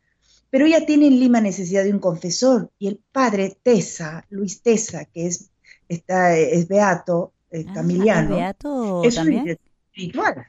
pero 0.50 0.65
ella 0.65 0.86
tiene 0.86 1.08
en 1.08 1.20
Lima 1.20 1.41
necesidad 1.41 1.84
de 1.84 1.94
un 1.94 2.00
confesor 2.00 2.72
y 2.79 2.88
el 2.88 3.00
padre 3.12 3.58
Tesa, 3.62 4.25
Luis 4.29 4.62
Tesa, 4.62 5.06
que 5.06 5.27
es, 5.27 5.51
está, 5.88 6.38
es 6.38 6.68
beato, 6.68 7.34
eh, 7.51 7.66
ah, 7.68 7.74
camiliano, 7.74 8.35
¿es 8.35 8.38
beato 8.38 9.03
es 9.03 9.16
también? 9.16 9.48
espiritual. 9.48 10.46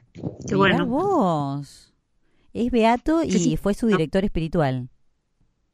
Qué 0.47 0.55
bueno. 0.55 0.85
vos. 0.85 1.93
Es 2.53 2.71
beato 2.71 3.23
y 3.23 3.57
fue 3.57 3.73
su 3.73 3.87
director 3.87 4.25
espiritual. 4.25 4.89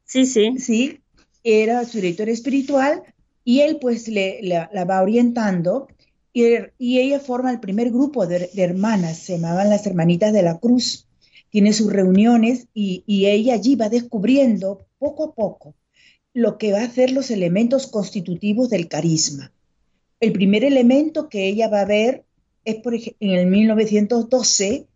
Sí, 0.04 0.26
sí. 0.26 0.58
Sí, 0.58 1.00
era 1.42 1.84
su 1.84 1.98
director 1.98 2.28
espiritual 2.28 3.02
y 3.44 3.60
él 3.60 3.78
pues 3.80 4.08
le, 4.08 4.40
la, 4.42 4.84
va 4.84 5.02
orientando 5.02 5.88
y, 6.32 6.44
y, 6.78 7.00
ella 7.00 7.18
forma 7.18 7.50
el 7.50 7.58
primer 7.58 7.90
grupo 7.90 8.26
de, 8.26 8.50
de 8.52 8.62
hermanas, 8.62 9.18
se 9.18 9.38
llamaban 9.38 9.70
las 9.70 9.86
hermanitas 9.86 10.32
de 10.32 10.42
la 10.42 10.58
cruz 10.58 11.07
tiene 11.50 11.72
sus 11.72 11.92
reuniones 11.92 12.68
y, 12.74 13.04
ella 13.06 13.54
allí 13.54 13.76
va 13.76 13.88
descubriendo 13.88 14.86
poco 14.98 15.24
a 15.24 15.34
poco 15.34 15.74
lo 16.34 16.58
que 16.58 16.72
va 16.72 16.82
a 16.82 16.90
ser 16.90 17.10
los 17.10 17.30
elementos 17.30 17.86
constitutivos 17.86 18.70
del 18.70 18.88
carisma. 18.88 19.52
El 20.20 20.32
primer 20.32 20.64
elemento 20.64 21.28
que 21.28 21.46
ella 21.46 21.68
va 21.68 21.80
a 21.80 21.86
ver 21.86 22.24
es, 22.64 22.76
por 22.76 22.94
ejemplo, 22.94 23.16
en 23.20 23.38
el 23.38 23.46
1912, 23.46 24.86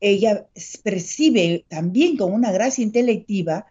ella 0.00 0.46
percibe 0.82 1.64
también 1.68 2.16
con 2.16 2.32
una 2.32 2.52
gracia 2.52 2.84
intelectiva 2.84 3.66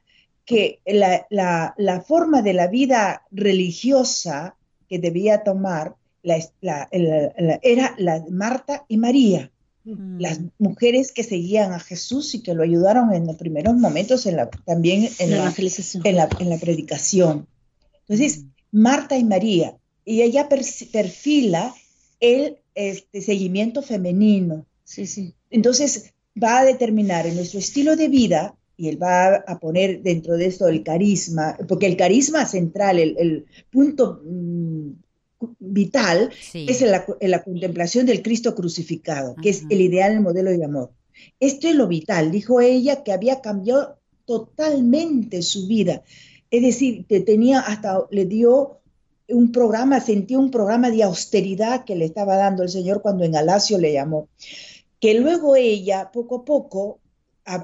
que 0.45 0.81
la, 0.85 2.03
forma 2.07 2.41
de 2.41 2.53
la 2.53 2.67
vida 2.67 3.23
religiosa 3.31 4.55
que 4.87 4.99
debía 4.99 5.43
tomar 5.43 5.95
era 6.21 7.95
la 7.97 8.19
de 8.19 8.31
Marta 8.31 8.85
y 8.87 8.97
María 8.97 9.51
las 9.85 10.39
mujeres 10.57 11.11
que 11.11 11.23
seguían 11.23 11.73
a 11.73 11.79
Jesús 11.79 12.35
y 12.35 12.43
que 12.43 12.53
lo 12.53 12.63
ayudaron 12.63 13.13
en 13.13 13.25
los 13.25 13.37
primeros 13.37 13.75
momentos 13.75 14.25
en 14.25 14.35
la, 14.35 14.49
también 14.49 15.09
en 15.19 15.31
la, 15.31 15.53
en 16.03 16.15
la, 16.15 16.29
en 16.39 16.49
la 16.49 16.57
predicación. 16.57 17.47
Entonces, 18.07 18.45
Marta 18.71 19.17
y 19.17 19.23
María, 19.23 19.77
y 20.05 20.21
ella 20.21 20.49
perfila 20.49 21.73
el 22.19 22.57
este, 22.75 23.21
seguimiento 23.21 23.81
femenino. 23.81 24.65
Sí, 24.83 25.05
sí. 25.05 25.33
Entonces, 25.49 26.13
va 26.41 26.59
a 26.59 26.65
determinar 26.65 27.25
en 27.27 27.35
nuestro 27.35 27.59
estilo 27.59 27.95
de 27.95 28.07
vida, 28.07 28.55
y 28.77 28.87
él 28.87 29.01
va 29.01 29.35
a 29.35 29.59
poner 29.59 30.01
dentro 30.01 30.37
de 30.37 30.45
esto 30.45 30.67
el 30.67 30.83
carisma, 30.83 31.57
porque 31.67 31.85
el 31.85 31.97
carisma 31.97 32.45
central, 32.45 32.97
el, 32.99 33.15
el 33.19 33.45
punto 33.69 34.21
mm, 34.23 34.91
vital 35.59 36.31
es 36.53 36.81
en 36.81 36.91
la, 37.31 37.43
contemplación 37.43 38.05
del 38.05 38.21
Cristo 38.21 38.55
crucificado, 38.55 39.35
que 39.41 39.49
es 39.49 39.63
el 39.69 39.81
ideal, 39.81 40.13
el 40.13 40.21
modelo 40.21 40.51
de 40.51 40.63
amor. 40.63 40.91
Esto 41.39 41.67
es 41.67 41.75
lo 41.75 41.87
vital, 41.87 42.31
dijo 42.31 42.61
ella, 42.61 43.03
que 43.03 43.11
había 43.11 43.41
cambiado 43.41 43.97
totalmente 44.25 45.41
su 45.41 45.67
vida. 45.67 46.03
Es 46.51 46.61
decir, 46.61 47.05
que 47.05 47.19
tenía 47.21 47.59
hasta, 47.59 48.05
le 48.11 48.25
dio 48.25 48.79
un 49.27 49.51
programa, 49.51 49.99
sentía 49.99 50.39
un 50.39 50.51
programa 50.51 50.89
de 50.89 51.03
austeridad 51.03 51.85
que 51.85 51.95
le 51.95 52.05
estaba 52.05 52.35
dando 52.35 52.63
el 52.63 52.69
Señor 52.69 53.01
cuando 53.01 53.23
en 53.23 53.31
Galacio 53.31 53.77
le 53.77 53.93
llamó. 53.93 54.27
Que 54.99 55.13
luego 55.13 55.55
ella, 55.55 56.11
poco 56.11 56.37
a 56.37 56.45
poco, 56.45 56.99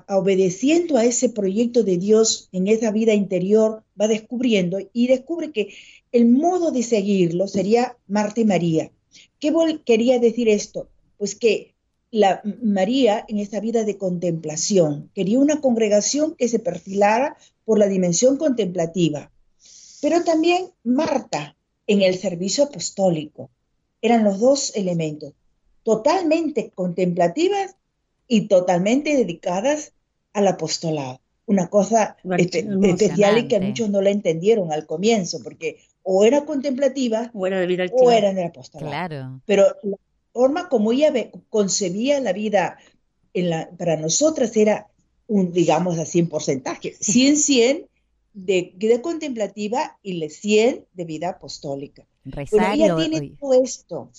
obedeciendo 0.10 0.98
a 0.98 1.06
ese 1.06 1.30
proyecto 1.30 1.84
de 1.84 1.98
Dios 1.98 2.50
en 2.52 2.68
esa 2.68 2.92
vida 2.92 3.14
interior, 3.14 3.84
va 4.00 4.08
descubriendo 4.08 4.80
y 4.94 5.08
descubre 5.08 5.52
que 5.52 5.74
el 6.12 6.28
modo 6.28 6.72
de 6.72 6.84
seguirlo 6.84 7.48
sería 7.48 7.98
Marta 8.08 8.42
y 8.42 8.46
María. 8.46 8.92
¿Qué 9.40 9.54
quería 9.86 10.20
decir 10.20 10.50
esto? 10.50 10.90
Pues 11.18 11.36
que 11.36 11.76
la 12.12 12.42
María 12.64 13.26
en 13.28 13.40
esa 13.40 13.60
vida 13.60 13.84
de 13.84 13.98
contemplación 13.98 15.12
quería 15.14 15.40
una 15.40 15.62
congregación 15.62 16.36
que 16.36 16.48
se 16.48 16.60
perfilara 16.60 17.38
por 17.66 17.78
la 17.78 17.88
dimensión 17.88 18.38
contemplativa, 18.38 19.32
pero 20.02 20.24
también 20.24 20.68
Marta 20.84 21.56
en 21.88 22.02
el 22.02 22.18
servicio 22.18 22.66
apostólico. 22.66 23.50
Eran 24.02 24.24
los 24.24 24.40
dos 24.40 24.76
elementos, 24.76 25.34
totalmente 25.84 26.72
contemplativas 26.74 27.76
y 28.28 28.48
totalmente 28.48 29.16
dedicadas 29.16 29.94
al 30.34 30.48
apostolado. 30.48 31.20
Una 31.48 31.68
cosa 31.68 32.18
especial 32.24 33.38
y 33.38 33.48
que 33.48 33.60
muchos 33.60 33.90
no 33.90 34.02
la 34.02 34.10
entendieron 34.10 34.72
al 34.72 34.88
comienzo, 34.88 35.40
porque 35.44 35.78
o 36.02 36.24
era 36.24 36.46
contemplativa 36.46 37.30
o 37.34 37.46
era 37.46 37.60
de 37.60 37.68
vida 37.68 37.86
o 37.94 38.12
era 38.12 38.46
apostolado. 38.46 38.90
Claro. 38.90 39.42
Pero 39.46 39.66
la 39.84 39.98
forma 40.34 40.70
como 40.70 40.92
ella 40.92 41.14
concebía 41.50 42.20
la 42.20 42.34
vida 42.34 42.78
en 43.34 43.50
la, 43.52 43.70
para 43.78 43.98
nosotras 43.98 44.56
era 44.58 44.88
un, 45.28 45.52
digamos 45.52 46.00
así, 46.00 46.20
en 46.20 46.30
porcentaje, 46.30 46.96
100-100 47.00 47.88
de 48.34 48.74
vida 48.76 49.02
contemplativa 49.02 49.98
y 50.04 50.28
100 50.28 50.86
de 50.94 51.06
vida 51.06 51.30
apostólica. 51.30 52.06
Pero 52.24 52.72
ella 52.74 52.96
tiene 52.96 53.36
todo 53.40 53.54
esto 53.64 54.10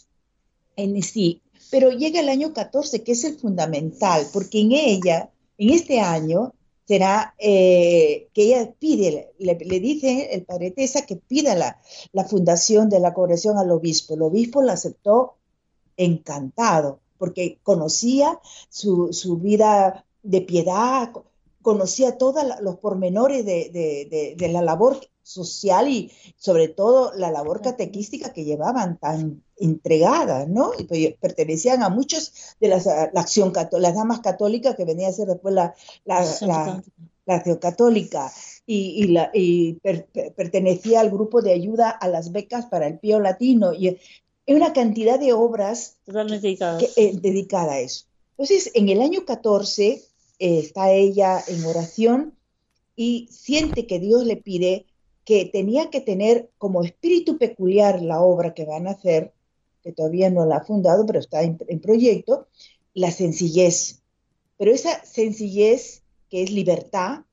en 0.77 1.03
sí, 1.03 1.43
pero 1.71 1.91
llega 1.91 2.21
el 2.21 2.29
año 2.29 2.53
14, 2.53 3.03
que 3.03 3.13
es 3.13 3.25
el 3.25 3.39
fundamental, 3.39 4.27
porque 4.33 4.61
en 4.61 4.73
ella, 4.73 5.31
en 5.59 5.71
este 5.71 6.01
año, 6.01 6.55
será 6.87 7.35
eh, 7.39 8.29
que 8.33 8.43
ella 8.43 8.73
pide, 8.79 9.33
le, 9.39 9.55
dice 9.81 10.31
el 10.33 10.45
padre 10.45 10.71
Tesa 10.71 11.05
que 11.05 11.17
pida 11.17 11.55
la, 11.55 11.81
la, 12.13 12.25
fundación 12.25 12.89
de 12.89 13.01
la 13.01 13.13
congregación 13.13 13.59
al 13.59 13.73
obispo. 13.73 14.15
El 14.15 14.23
obispo 14.23 14.63
la 14.63 14.75
aceptó 14.75 15.35
encantado, 15.97 17.01
porque 17.19 17.59
conocía 17.63 18.39
su, 18.69 19.13
su 19.13 19.39
vida 19.39 20.05
de 20.23 20.41
piedad, 20.43 21.11
conocía 21.67 22.17
todos 22.17 22.45
los 22.61 22.77
pormenores 22.77 23.45
de, 23.45 24.37
la 24.39 24.63
labor 24.63 25.01
social 25.25 25.89
y 25.89 26.13
sobre 26.37 26.69
todo 26.69 27.11
la 27.17 27.33
labor 27.33 27.61
catequística 27.61 28.33
que 28.33 28.45
llevaban 28.45 28.99
tan 28.99 29.43
entregada, 29.57 30.47
¿no? 30.47 30.71
Y 30.79 30.85
pues, 30.85 31.15
pertenecían 31.21 31.83
a 31.83 31.89
muchos 31.89 32.55
de 32.61 32.69
las, 32.69 32.87
la 32.87 33.21
acción 33.21 33.53
las 33.73 33.95
damas 33.97 34.21
católicas 34.21 34.77
que 34.77 34.85
venía 34.85 35.09
a 35.09 35.13
ser 35.13 35.27
después 35.27 35.53
la, 35.57 35.75
la, 36.05 36.19
acción 37.27 37.57
católica 37.57 38.31
y, 38.65 39.09
la, 39.09 39.33
pertenecía 40.37 41.01
al 41.01 41.11
grupo 41.11 41.43
de 41.43 41.53
ayuda 41.53 41.91
a 41.91 42.07
las 42.07 42.31
becas 42.31 42.67
para 42.67 42.87
el 42.87 43.01
Pío 43.01 43.19
Latino 43.19 43.73
y 43.73 43.99
una 44.47 44.73
cantidad 44.73 45.19
de 45.19 45.33
obras 45.33 45.97
Totalmente 46.05 46.47
dedicadas. 46.47 46.85
Eh, 46.95 47.19
dedicada 47.21 47.73
a 47.73 47.81
eso. 47.81 48.05
Entonces, 48.39 48.71
en 48.75 48.89
el 48.89 49.01
año 49.01 49.25
14 49.25 50.05
eh, 50.39 50.59
está 50.59 50.93
ella 50.93 51.43
en 51.47 51.65
oración 51.65 52.37
y 52.95 53.29
siente 53.31 53.87
que 53.87 54.01
Dios 54.01 54.25
le 54.25 54.37
pide 54.37 54.87
que 55.27 55.45
tenía 55.45 55.91
que 55.91 56.01
tener 56.01 56.51
como 56.57 56.85
espíritu 56.85 57.37
peculiar 57.37 58.01
la 58.01 58.21
obra 58.21 58.55
que 58.55 58.65
van 58.65 58.87
a 58.87 58.93
hacer, 58.93 59.33
que 59.83 59.93
todavía 59.93 60.31
no 60.31 60.47
la 60.47 60.59
ha 60.59 60.65
fundado, 60.65 61.05
pero 61.05 61.19
está 61.19 61.43
en, 61.43 61.81
proyecto, 61.81 62.47
la 62.95 63.11
sencillez. 63.11 64.03
Pero 64.57 64.73
esa 64.73 65.05
sencillez 65.05 66.05
que 66.31 66.45
es 66.45 66.53
libertad, 66.53 67.25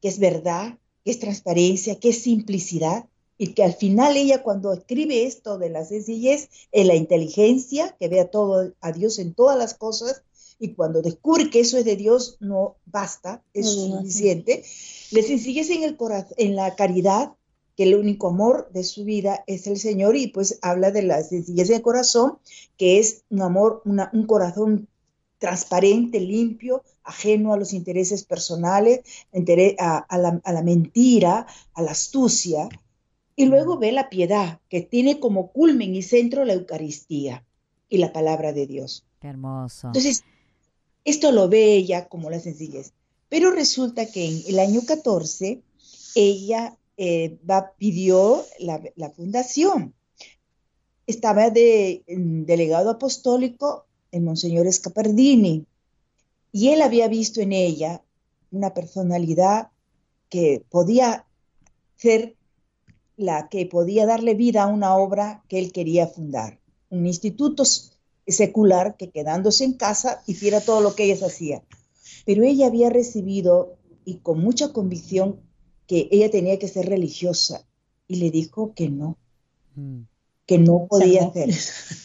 que 0.00 0.08
es 0.08 0.20
verdad, 0.20 0.78
que 1.04 1.10
es 1.10 1.18
transparencia, 1.18 1.98
que 1.98 2.10
es 2.10 2.22
simplicidad, 2.22 3.06
y 3.38 3.54
que 3.54 3.64
al 3.64 3.74
final 3.74 4.16
ella 4.16 4.44
cuando 4.44 4.72
escribe 4.72 5.24
esto 5.24 5.58
de 5.58 5.68
la 5.68 5.84
sencillez, 5.84 6.48
es 6.70 6.86
la 6.86 6.94
inteligencia, 6.94 7.96
que 7.98 8.06
vea 8.06 8.30
todo 8.30 8.72
a 8.80 8.92
Dios 8.92 9.18
en 9.18 9.34
todas 9.34 9.58
las 9.58 9.74
cosas, 9.74 10.22
y 10.62 10.74
cuando 10.74 11.02
descubre 11.02 11.50
que 11.50 11.58
eso 11.58 11.76
es 11.76 11.84
de 11.84 11.96
Dios, 11.96 12.36
no 12.38 12.76
basta, 12.86 13.42
es 13.52 13.68
suficiente. 13.68 14.62
Le 15.10 15.24
sencillez 15.24 15.68
en, 15.70 15.82
el 15.82 15.96
en 16.36 16.54
la 16.54 16.76
caridad, 16.76 17.32
que 17.76 17.82
el 17.82 17.96
único 17.96 18.28
amor 18.28 18.70
de 18.72 18.84
su 18.84 19.04
vida 19.04 19.42
es 19.48 19.66
el 19.66 19.76
Señor, 19.76 20.14
y 20.14 20.28
pues 20.28 20.60
habla 20.62 20.92
de 20.92 21.02
la 21.02 21.20
sencillez 21.24 21.66
del 21.66 21.82
corazón, 21.82 22.38
que 22.76 23.00
es 23.00 23.24
un 23.28 23.42
amor, 23.42 23.82
un 23.84 24.26
corazón 24.26 24.86
transparente, 25.38 26.20
limpio, 26.20 26.84
ajeno 27.02 27.52
a 27.52 27.56
los 27.56 27.72
intereses 27.72 28.22
personales, 28.22 29.00
a, 29.32 30.16
la, 30.16 30.40
a 30.44 30.52
la 30.52 30.62
mentira, 30.62 31.44
a 31.74 31.82
la 31.82 31.90
astucia, 31.90 32.68
y 33.34 33.46
luego 33.46 33.78
ve 33.78 33.90
la 33.90 34.08
piedad, 34.10 34.60
que 34.68 34.80
tiene 34.80 35.18
como 35.18 35.50
culmen 35.50 35.96
y 35.96 36.02
centro 36.02 36.44
la 36.44 36.52
Eucaristía 36.52 37.44
y 37.88 37.98
la 37.98 38.12
palabra 38.12 38.52
de 38.52 38.68
Dios. 38.68 39.04
Qué 39.20 39.26
hermoso. 39.26 39.88
Entonces, 39.88 40.22
esto 41.04 41.32
lo 41.32 41.48
ve 41.48 41.74
ella 41.74 42.08
como 42.08 42.30
la 42.30 42.40
sencillez. 42.40 42.92
Pero 43.28 43.50
resulta 43.50 44.06
que 44.06 44.26
en 44.26 44.42
el 44.46 44.58
año 44.58 44.82
14 44.86 45.62
ella 46.14 46.76
eh, 46.96 47.38
va, 47.48 47.72
pidió 47.78 48.44
la, 48.58 49.10
fundación. 49.10 49.94
Estaba 51.06 51.50
de 51.50 52.02
delegado 52.06 52.90
apostólico 52.90 53.86
el 54.10 54.22
Monseñor 54.22 54.70
Scapardini 54.70 55.66
y 56.52 56.68
él 56.68 56.82
había 56.82 57.08
visto 57.08 57.40
en 57.40 57.52
ella 57.52 58.04
una 58.50 58.74
personalidad 58.74 59.70
que 60.28 60.62
podía 60.68 61.26
ser 61.96 62.36
la 63.16 63.48
que 63.48 63.66
podía 63.66 64.06
darle 64.06 64.34
vida 64.34 64.64
a 64.64 64.66
una 64.66 64.96
obra 64.96 65.42
que 65.48 65.58
él 65.58 65.72
quería 65.72 66.06
fundar, 66.06 66.60
un 66.90 67.06
instituto 67.06 67.64
secular 68.32 68.96
que 68.96 69.10
quedándose 69.10 69.64
en 69.64 69.74
casa 69.74 70.22
hiciera 70.26 70.60
todo 70.60 70.80
lo 70.80 70.94
que 70.94 71.04
ella 71.04 71.26
hacía. 71.26 71.62
Pero 72.24 72.44
ella 72.44 72.66
había 72.66 72.90
recibido, 72.90 73.76
y 74.04 74.16
con 74.16 74.40
mucha 74.40 74.72
convicción, 74.72 75.40
que 75.86 76.08
ella 76.10 76.30
tenía 76.30 76.58
que 76.58 76.68
ser 76.68 76.86
religiosa, 76.86 77.66
y 78.08 78.16
le 78.16 78.30
dijo 78.30 78.74
que 78.74 78.88
no, 78.88 79.16
mm. 79.74 80.00
que 80.46 80.58
no 80.58 80.86
podía 80.88 81.26
hacer. 81.26 81.50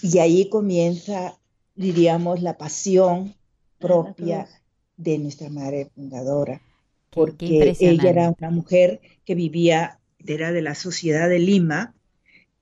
Y 0.01 0.19
ahí 0.19 0.49
comienza, 0.49 1.37
diríamos, 1.75 2.41
la 2.41 2.57
pasión 2.57 3.35
propia 3.79 4.47
de 4.95 5.19
nuestra 5.19 5.49
madre 5.49 5.89
fundadora, 5.93 6.61
porque 7.11 7.75
ella 7.79 8.09
era 8.09 8.35
una 8.37 8.49
mujer 8.49 9.01
que 9.25 9.35
vivía, 9.35 9.99
era 10.25 10.51
de 10.51 10.61
la 10.61 10.75
sociedad 10.75 11.29
de 11.29 11.39
Lima, 11.39 11.95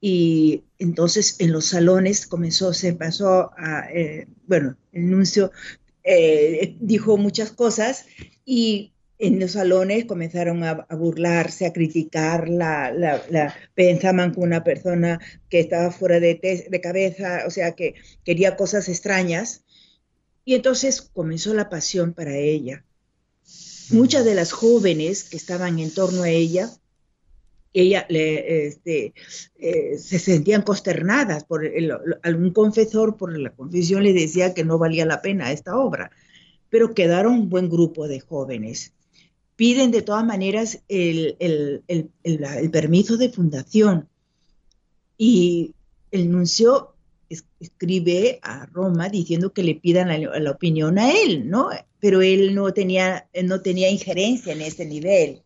y 0.07 0.65
entonces 0.77 1.37
en 1.39 1.51
los 1.51 1.65
salones 1.65 2.27
comenzó, 2.27 2.75
se 2.75 2.93
pasó 2.93 3.49
a, 3.57 3.89
eh, 3.91 4.27
bueno, 4.45 4.77
el 4.91 5.09
nuncio 5.09 5.51
eh, 6.03 6.75
dijo 6.79 7.17
muchas 7.17 7.49
cosas 7.49 8.05
y 8.45 8.93
en 9.17 9.39
los 9.39 9.53
salones 9.53 10.05
comenzaron 10.05 10.63
a, 10.63 10.85
burlarse, 10.91 11.65
a 11.65 11.73
criticar, 11.73 12.47
la, 12.49 12.91
la, 12.91 13.55
pensaban 13.73 14.31
que 14.31 14.41
una 14.41 14.63
persona 14.63 15.19
que 15.49 15.59
estaba 15.59 15.89
fuera 15.89 16.19
de 16.19 16.81
cabeza, 16.83 17.41
o 17.47 17.49
sea, 17.49 17.71
que 17.71 17.95
quería 18.23 18.55
cosas 18.55 18.87
extrañas. 18.89 19.63
Y 20.43 20.53
entonces 20.53 21.01
comenzó 21.01 21.55
la 21.55 21.67
pasión 21.67 22.13
para 22.13 22.37
ella. 22.37 22.85
Muchas 23.89 24.23
de 24.23 24.35
las 24.35 24.51
jóvenes 24.51 25.23
que 25.23 25.37
estaban 25.37 25.79
en 25.79 25.91
torno 25.91 26.21
a 26.21 26.29
ella 26.29 26.69
ella 27.75 28.05
le, 28.09 28.67
este, 28.67 29.13
eh, 29.59 29.97
se 29.97 30.17
sentían 30.17 30.61
consternadas 30.61 31.43
por 31.43 31.69
algún 32.23 32.51
confesor 32.51 33.17
por 33.17 33.37
la 33.37 33.49
confesión 33.51 34.03
le 34.03 34.13
decía 34.13 34.53
que 34.53 34.63
no 34.63 34.77
valía 34.77 35.05
la 35.05 35.21
pena 35.21 35.51
esta 35.51 35.77
obra, 35.77 36.09
pero 36.69 36.93
quedaron 36.93 37.33
un 37.33 37.49
buen 37.49 37.69
grupo 37.69 38.07
de 38.07 38.21
jóvenes. 38.21 38.93
Piden 39.57 39.91
de 39.91 40.01
todas 40.01 40.25
maneras 40.25 40.83
el, 40.87 41.83
permiso 42.71 43.17
de 43.17 43.29
fundación 43.29 44.09
y 45.17 45.73
el 46.11 46.31
nuncio 46.31 46.95
escribe 47.59 48.39
a 48.41 48.65
Roma 48.67 49.09
diciendo 49.09 49.51
que 49.51 49.63
le 49.63 49.75
pidan 49.75 50.07
la, 50.07 50.39
la, 50.39 50.51
opinión 50.51 50.99
a 50.99 51.11
él, 51.11 51.49
¿no? 51.49 51.69
Pero 51.99 52.21
él 52.21 52.53
no 52.53 52.71
tenía, 52.73 53.27
no 53.43 53.61
tenía 53.61 53.89
injerencia 53.89 54.53
en 54.53 54.61
ese 54.61 54.85
nivel. 54.85 55.41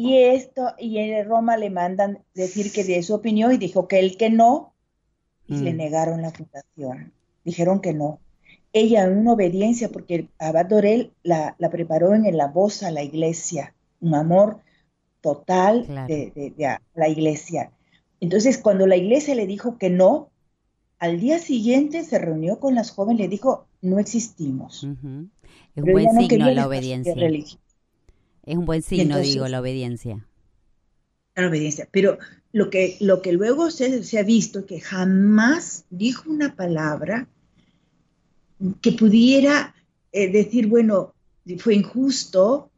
Y 0.00 0.16
esto, 0.16 0.74
y 0.78 0.98
en 0.98 1.28
Roma 1.28 1.56
le 1.56 1.70
mandan 1.70 2.20
decir 2.32 2.70
que 2.70 2.84
de 2.84 3.02
su 3.02 3.14
opinión 3.14 3.52
y 3.52 3.56
dijo 3.56 3.88
que 3.88 3.98
él 3.98 4.16
que 4.16 4.30
no, 4.30 4.72
y 5.48 5.56
le 5.56 5.72
mm. 5.72 5.76
negaron 5.76 6.22
la 6.22 6.30
fundación. 6.30 7.12
Dijeron 7.44 7.80
que 7.80 7.94
no. 7.94 8.20
Ella 8.72 9.02
en 9.02 9.18
una 9.18 9.32
obediencia, 9.32 9.88
porque 9.88 10.28
Abad 10.38 10.66
Dorel 10.66 11.14
la, 11.24 11.56
preparó 11.72 12.14
en 12.14 12.36
la 12.36 12.46
voz 12.46 12.84
a 12.84 12.92
la 12.92 13.02
iglesia, 13.02 13.74
un 14.00 14.14
amor 14.14 14.60
total 15.20 15.88
de, 16.06 16.54
la 16.94 17.08
iglesia. 17.08 17.72
Entonces, 18.20 18.58
cuando 18.58 18.86
la 18.86 18.94
iglesia 18.94 19.34
le 19.34 19.48
dijo 19.48 19.78
que 19.78 19.90
no, 19.90 20.30
al 21.00 21.18
día 21.18 21.40
siguiente 21.40 22.04
se 22.04 22.20
reunió 22.20 22.60
con 22.60 22.76
las 22.76 22.92
jóvenes 22.92 23.22
le 23.22 23.28
dijo, 23.28 23.66
no 23.82 23.98
existimos. 23.98 24.84
Es 25.74 25.82
un 25.82 25.92
buen 25.92 26.08
signo 26.20 26.48
la 26.52 26.68
obediencia. 26.68 27.16
Es 28.48 28.56
un 28.56 28.64
buen 28.64 28.80
signo, 28.80 29.18
digo, 29.18 29.46
la 29.46 29.60
obediencia. 29.60 30.26
La 31.34 31.48
obediencia. 31.48 31.86
Pero 31.92 32.16
lo 32.50 32.70
que, 32.70 32.96
lo 32.98 33.20
que 33.20 33.32
luego 33.32 33.70
se, 33.70 34.02
se 34.04 34.18
ha 34.18 34.22
visto 34.22 34.64
que 34.64 34.80
jamás 34.80 35.84
dijo 35.90 36.30
una 36.30 36.56
palabra 36.56 37.28
que 38.80 38.92
pudiera 38.92 39.74
eh, 40.12 40.32
decir, 40.32 40.66
bueno, 40.66 41.14
fue 41.58 41.74
injusto, 41.74 42.70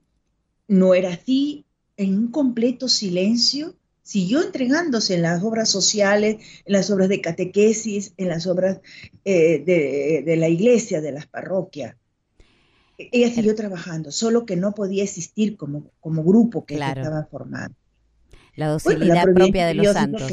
no 0.66 0.92
era 0.92 1.10
así, 1.10 1.64
en 1.96 2.18
un 2.18 2.32
completo 2.32 2.88
silencio, 2.88 3.76
siguió 4.02 4.42
entregándose 4.42 5.14
en 5.14 5.22
las 5.22 5.40
obras 5.44 5.68
sociales, 5.68 6.38
en 6.64 6.72
las 6.72 6.90
obras 6.90 7.08
de 7.08 7.20
catequesis, 7.20 8.12
en 8.16 8.26
las 8.26 8.48
obras 8.48 8.80
eh, 9.24 9.62
de, 9.64 10.24
de, 10.26 10.36
la 10.36 10.48
iglesia, 10.48 11.00
de 11.00 11.12
las 11.12 11.28
parroquias 11.28 11.94
ella 13.12 13.30
siguió 13.30 13.54
trabajando, 13.54 14.10
solo 14.10 14.46
que 14.46 14.56
no 14.56 14.72
podía 14.72 15.04
existir 15.04 15.56
como, 15.56 15.90
como 16.00 16.24
grupo 16.24 16.64
que 16.64 16.74
estaba 16.74 17.26
formando. 17.30 17.76
La 18.56 18.68
docilidad 18.68 19.24
propia 19.32 19.66
de 19.66 19.74
los 19.74 19.92
santos. 19.92 20.30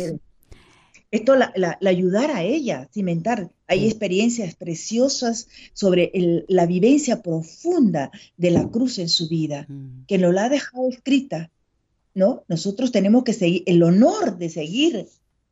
esto 1.11 1.35
la, 1.35 1.53
la, 1.55 1.77
ayudara 1.89 2.37
a 2.37 2.43
ella 2.43 2.89
cimentar. 2.91 3.49
Hay 3.67 3.85
experiencias 3.85 4.55
preciosas 4.55 5.47
sobre 5.73 6.11
la 6.47 6.65
vivencia 6.65 7.21
profunda 7.21 8.11
de 8.37 8.51
la 8.51 8.67
cruz 8.69 8.99
en 8.99 9.09
su 9.09 9.29
vida, 9.29 9.65
mm. 9.67 10.05
que 10.07 10.17
nos 10.17 10.33
la 10.33 10.45
ha 10.45 10.49
dejado 10.49 10.89
escrita. 10.89 11.51
¿no? 12.13 12.43
Nosotros 12.47 12.91
tenemos 12.91 13.23
que 13.23 13.33
seguir, 13.33 13.63
el 13.67 13.83
honor 13.83 14.37
de 14.37 14.49
seguir 14.49 15.07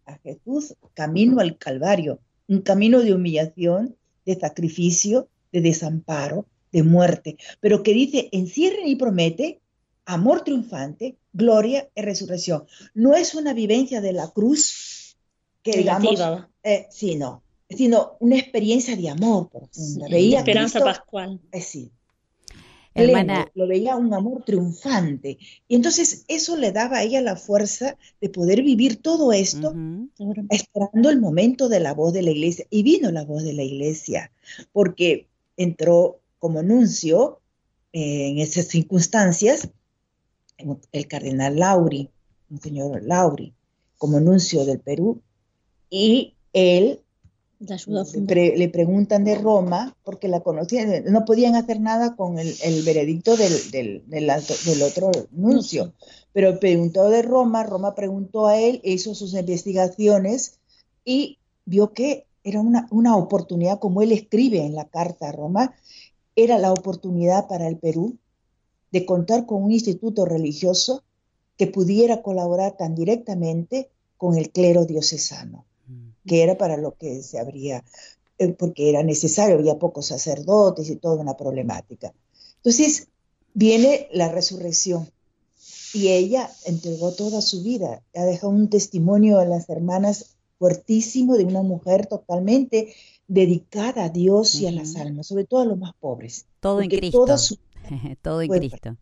a 0.06 0.18
Jesús 0.18 0.76
camino 0.96 1.40
al 1.40 1.58
Calvario, 1.58 2.20
un 2.48 2.62
camino 2.62 3.02
de 3.02 3.14
humillación, 3.14 3.96
de 4.26 4.40
sacrificio, 4.40 5.30
de 5.52 5.62
desamparo, 5.62 6.48
de 6.76 6.84
muerte, 6.84 7.38
pero 7.62 7.84
que 7.84 7.94
dice, 7.94 8.28
encierren 8.34 8.86
y 8.88 8.98
promete 8.98 9.62
amor 10.04 10.44
triunfante, 10.44 11.16
gloria 11.32 11.90
y 11.96 12.02
resurrección. 12.02 12.66
No 12.94 13.16
es 13.16 13.34
una 13.34 13.54
vivencia 13.54 14.02
de 14.02 14.12
la 14.12 14.30
cruz 14.30 15.16
que 15.64 15.78
digamos, 15.78 16.20
eh, 16.64 16.88
sino, 16.92 17.44
sino 17.70 18.18
una 18.20 18.36
experiencia 18.36 18.98
de 18.98 19.10
amor 19.10 19.50
profunda. 19.50 20.08
esperanza 20.10 20.82
pascual. 20.82 21.40
Eh, 21.54 21.62
sí. 21.62 21.92
Hermana. 22.94 23.50
lo 23.56 23.68
veía 23.68 23.96
un 23.96 24.14
amor 24.14 24.44
triunfante. 24.44 25.38
Y 25.70 25.76
entonces 25.76 26.26
eso 26.28 26.58
le 26.58 26.74
daba 26.74 26.98
a 26.98 27.04
ella 27.04 27.22
la 27.22 27.38
fuerza 27.38 27.98
de 28.20 28.30
poder 28.30 28.64
vivir 28.64 29.02
todo 29.02 29.32
esto, 29.32 29.74
esperando 30.50 31.10
el 31.10 31.20
momento 31.20 31.70
de 31.70 31.80
la 31.80 31.94
voz 31.94 32.14
de 32.14 32.22
la 32.22 32.32
iglesia. 32.32 32.66
Y 32.70 32.84
vino 32.84 33.12
la 33.12 33.24
voz 33.24 33.44
de 33.44 33.54
la 33.54 33.64
iglesia, 33.64 34.32
porque 34.72 35.28
entró 35.58 36.20
como 36.46 36.62
nuncio 36.62 37.42
eh, 37.92 38.30
en 38.30 38.38
esas 38.38 38.68
circunstancias 38.68 39.68
el 40.92 41.08
cardenal 41.08 41.56
Lauri, 41.56 42.12
un 42.52 42.62
señor 42.62 43.02
Lauri, 43.02 43.56
como 43.98 44.20
nuncio 44.20 44.64
del 44.64 44.80
Perú, 44.80 45.24
y 45.90 46.36
él 46.54 47.02
le, 47.58 48.70
preguntan 48.70 49.24
de 49.24 49.40
Roma 49.40 49.98
porque 50.04 50.28
la 50.28 50.42
conocían, 50.42 51.06
no 51.06 51.26
podían 51.26 51.56
hacer 51.56 51.80
nada 51.80 52.16
con 52.16 52.38
el, 52.38 52.84
veredicto 52.84 53.36
del, 53.38 54.06
del, 54.06 54.82
otro 54.84 55.10
nuncio, 55.32 55.94
pero 56.32 56.60
preguntó 56.60 57.10
de 57.10 57.24
Roma, 57.24 57.64
Roma 57.64 57.96
preguntó 57.96 58.46
a 58.46 58.60
él, 58.60 58.82
hizo 58.84 59.16
sus 59.16 59.34
investigaciones 59.34 60.60
y 61.04 61.40
vio 61.66 61.92
que 61.92 62.28
era 62.44 62.62
una, 62.62 62.88
una 62.92 63.18
oportunidad, 63.18 63.80
como 63.80 64.04
él 64.04 64.12
escribe 64.12 64.64
en 64.64 64.76
la 64.76 64.86
carta 64.86 65.30
a 65.30 65.32
Roma, 65.32 65.74
era 66.36 66.58
la 66.58 66.72
oportunidad 66.72 67.48
para 67.48 67.68
el 67.68 67.78
Perú 67.78 68.18
de 68.92 69.06
contar 69.06 69.46
con 69.46 69.64
un 69.64 69.72
instituto 69.72 70.26
religioso 70.26 71.04
que 71.58 71.68
pudiera 71.68 72.22
colaborar 72.22 72.78
tan 72.78 72.96
directamente 72.96 73.90
con 74.18 74.38
el 74.38 74.52
clero 74.52 74.86
diocesano 74.86 75.66
que 76.26 76.44
era 76.44 76.58
para 76.58 76.78
lo 76.78 76.96
que 76.96 77.22
se 77.24 77.40
habría, 77.40 77.84
eh, 78.38 78.50
porque 78.50 78.90
era 78.90 79.04
necesario, 79.04 79.56
había 79.56 79.80
pocos 79.80 80.08
sacerdotes 80.08 80.90
y 80.90 80.96
toda 80.96 81.16
una 81.16 81.38
problemática. 81.38 82.14
Entonces 82.58 83.08
viene 83.54 84.08
la 84.12 84.30
resurrección 84.30 85.10
y 85.94 86.10
ella 86.10 86.52
entregó 86.66 87.12
toda 87.12 87.42
su 87.42 87.64
vida, 87.64 88.02
ha 88.16 88.24
dejado 88.26 88.52
un 88.52 88.70
testimonio 88.70 89.40
a 89.40 89.46
las 89.46 89.70
hermanas 89.70 90.35
fuertísimo 90.58 91.36
de 91.36 91.46
una 91.46 91.62
mujer 91.62 92.08
totalmente 92.08 92.94
dedicada 93.28 94.06
a 94.06 94.10
Dios 94.10 94.56
y 94.56 94.68
a 94.68 94.72
las 94.72 94.96
almas, 94.96 95.28
sobre 95.28 95.46
todo 95.46 95.62
a 95.62 95.66
los 95.66 95.78
más 95.78 95.94
pobres. 96.00 96.46
Todo 96.60 96.82
en 96.82 96.90
Cristo. 96.90 97.26
todo 98.22 98.42
en 98.42 98.50
Cristo. 98.50 98.98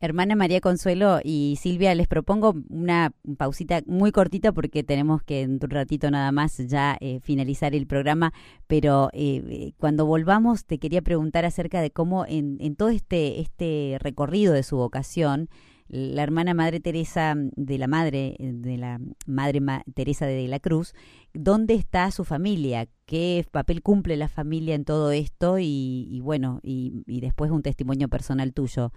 Hermana 0.00 0.36
María 0.36 0.60
Consuelo 0.60 1.18
y 1.24 1.58
Silvia, 1.60 1.92
les 1.96 2.06
propongo 2.06 2.54
una 2.70 3.12
pausita 3.36 3.82
muy 3.86 4.12
cortita 4.12 4.52
porque 4.52 4.84
tenemos 4.84 5.24
que 5.24 5.42
en 5.42 5.58
un 5.60 5.70
ratito 5.70 6.08
nada 6.10 6.30
más 6.30 6.56
ya 6.56 6.96
eh, 7.00 7.18
finalizar 7.20 7.74
el 7.74 7.88
programa, 7.88 8.32
pero 8.68 9.10
eh, 9.12 9.42
eh, 9.48 9.72
cuando 9.76 10.06
volvamos 10.06 10.66
te 10.66 10.78
quería 10.78 11.02
preguntar 11.02 11.44
acerca 11.44 11.80
de 11.80 11.90
cómo 11.90 12.24
en, 12.26 12.58
en 12.60 12.76
todo 12.76 12.90
este, 12.90 13.40
este 13.40 13.96
recorrido 13.98 14.52
de 14.52 14.62
su 14.62 14.76
vocación, 14.76 15.48
la 15.88 16.22
hermana 16.22 16.54
Madre 16.54 16.80
Teresa 16.80 17.34
de 17.36 17.78
la 17.78 17.86
Madre, 17.86 18.36
de 18.38 18.76
la 18.76 19.00
Madre 19.26 19.60
Teresa 19.94 20.26
de 20.26 20.46
la 20.48 20.60
Cruz, 20.60 20.94
¿dónde 21.38 21.74
está 21.74 22.10
su 22.10 22.24
familia? 22.24 22.88
¿Qué 23.06 23.46
papel 23.52 23.80
cumple 23.80 24.16
la 24.16 24.28
familia 24.28 24.74
en 24.74 24.84
todo 24.84 25.12
esto? 25.12 25.58
Y, 25.60 26.20
bueno, 26.22 26.58
y, 26.62 27.04
después 27.06 27.52
un 27.52 27.62
testimonio 27.62 28.08
personal 28.08 28.52
tuyo 28.52 28.92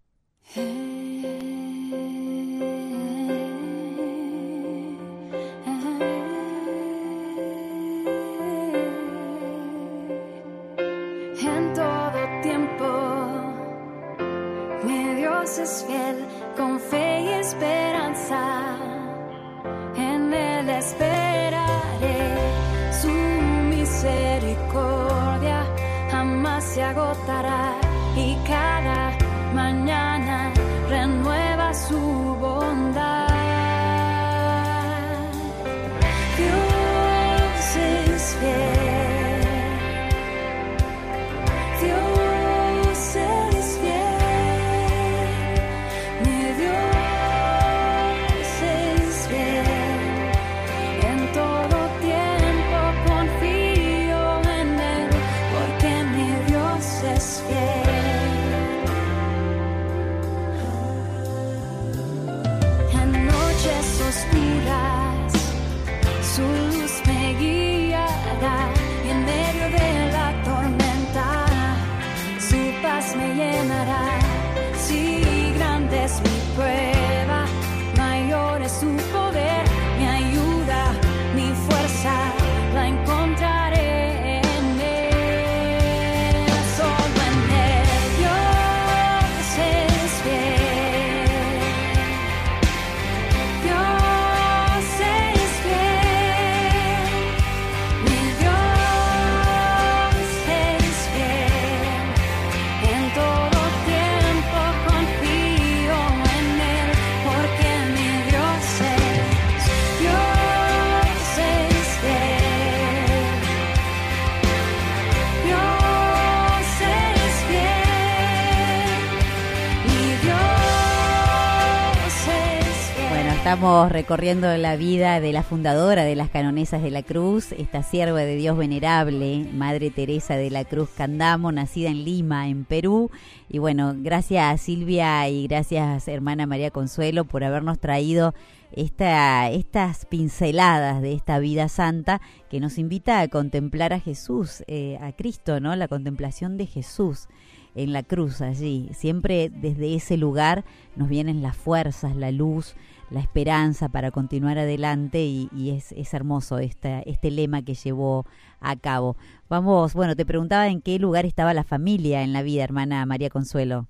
Estamos 123.58 123.90
recorriendo 123.90 124.56
la 124.56 124.76
vida 124.76 125.18
de 125.18 125.32
la 125.32 125.42
fundadora 125.42 126.04
de 126.04 126.14
las 126.14 126.30
Canonesas 126.30 126.80
de 126.80 126.92
la 126.92 127.02
Cruz, 127.02 127.50
esta 127.50 127.82
sierva 127.82 128.20
de 128.20 128.36
Dios 128.36 128.56
venerable, 128.56 129.48
Madre 129.52 129.90
Teresa 129.90 130.36
de 130.36 130.48
la 130.48 130.64
Cruz 130.64 130.90
Candamo, 130.90 131.50
nacida 131.50 131.90
en 131.90 132.04
Lima, 132.04 132.48
en 132.48 132.64
Perú. 132.64 133.10
Y 133.48 133.58
bueno, 133.58 133.96
gracias 133.96 134.60
Silvia 134.60 135.28
y 135.28 135.48
gracias 135.48 136.06
hermana 136.06 136.46
María 136.46 136.70
Consuelo 136.70 137.24
por 137.24 137.42
habernos 137.42 137.80
traído 137.80 138.32
esta, 138.70 139.50
estas 139.50 140.06
pinceladas 140.06 141.02
de 141.02 141.14
esta 141.14 141.40
vida 141.40 141.68
santa 141.68 142.20
que 142.48 142.60
nos 142.60 142.78
invita 142.78 143.18
a 143.18 143.26
contemplar 143.26 143.92
a 143.92 143.98
Jesús, 143.98 144.62
eh, 144.68 144.98
a 145.02 145.10
Cristo, 145.10 145.58
¿no? 145.58 145.74
La 145.74 145.88
contemplación 145.88 146.58
de 146.58 146.66
Jesús 146.66 147.26
en 147.74 147.92
la 147.92 148.04
cruz 148.04 148.40
allí. 148.40 148.90
Siempre 148.94 149.50
desde 149.52 149.96
ese 149.96 150.16
lugar 150.16 150.64
nos 150.94 151.08
vienen 151.08 151.42
las 151.42 151.56
fuerzas, 151.56 152.14
la 152.14 152.30
luz, 152.30 152.76
la 153.10 153.20
esperanza 153.20 153.88
para 153.88 154.10
continuar 154.10 154.58
adelante 154.58 155.24
y, 155.24 155.70
es, 155.70 155.92
es, 155.92 156.12
hermoso 156.14 156.58
este, 156.58 157.08
este 157.08 157.30
lema 157.30 157.62
que 157.62 157.74
llevó 157.74 158.26
a 158.60 158.76
cabo. 158.76 159.16
Vamos, 159.48 159.94
bueno, 159.94 160.14
te 160.14 160.26
preguntaba 160.26 160.68
en 160.68 160.82
qué 160.82 160.98
lugar 160.98 161.26
estaba 161.26 161.54
la 161.54 161.64
familia 161.64 162.22
en 162.22 162.32
la 162.32 162.42
vida, 162.42 162.64
hermana 162.64 163.04
María 163.06 163.30
Consuelo. 163.30 163.88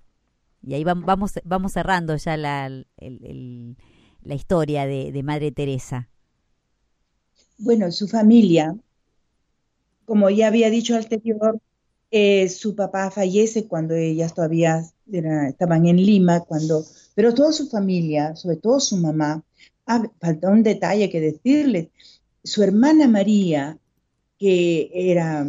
Y 0.63 0.75
ahí 0.75 0.85
vamos, 0.85 1.33
vamos 1.45 1.73
cerrando 1.73 2.17
ya 2.17 2.37
la, 2.37 2.69
la 4.23 4.35
historia 4.35 4.87
de, 4.87 5.23
Madre 5.23 5.53
Teresa? 5.53 6.09
Bueno, 7.59 7.91
su 7.91 8.07
familia, 8.09 8.77
como 10.05 10.31
ya 10.31 10.49
había 10.49 10.71
dicho 10.71 10.97
anterior, 10.97 11.61
eh, 12.11 12.49
su 12.49 12.75
papá 12.75 13.11
fallece 13.11 13.66
cuando 13.66 13.94
ellas 13.94 14.35
todavía 14.35 14.83
estaban 15.11 15.87
en 15.87 15.97
Lima, 15.97 16.40
cuando, 16.40 16.85
pero 17.14 17.35
toda 17.35 17.53
su 17.53 17.68
familia, 17.68 18.37
sobre 18.37 18.57
todo 18.57 18.81
su 18.81 18.97
mamá, 18.97 19.42
ah, 19.87 20.11
falta 20.21 20.51
un 20.51 20.62
detalle 20.62 21.11
que 21.11 21.21
decirles, 21.21 21.88
su 22.42 22.62
hermana 22.62 23.09
María, 23.09 23.79
que 24.38 24.90
era, 24.92 25.47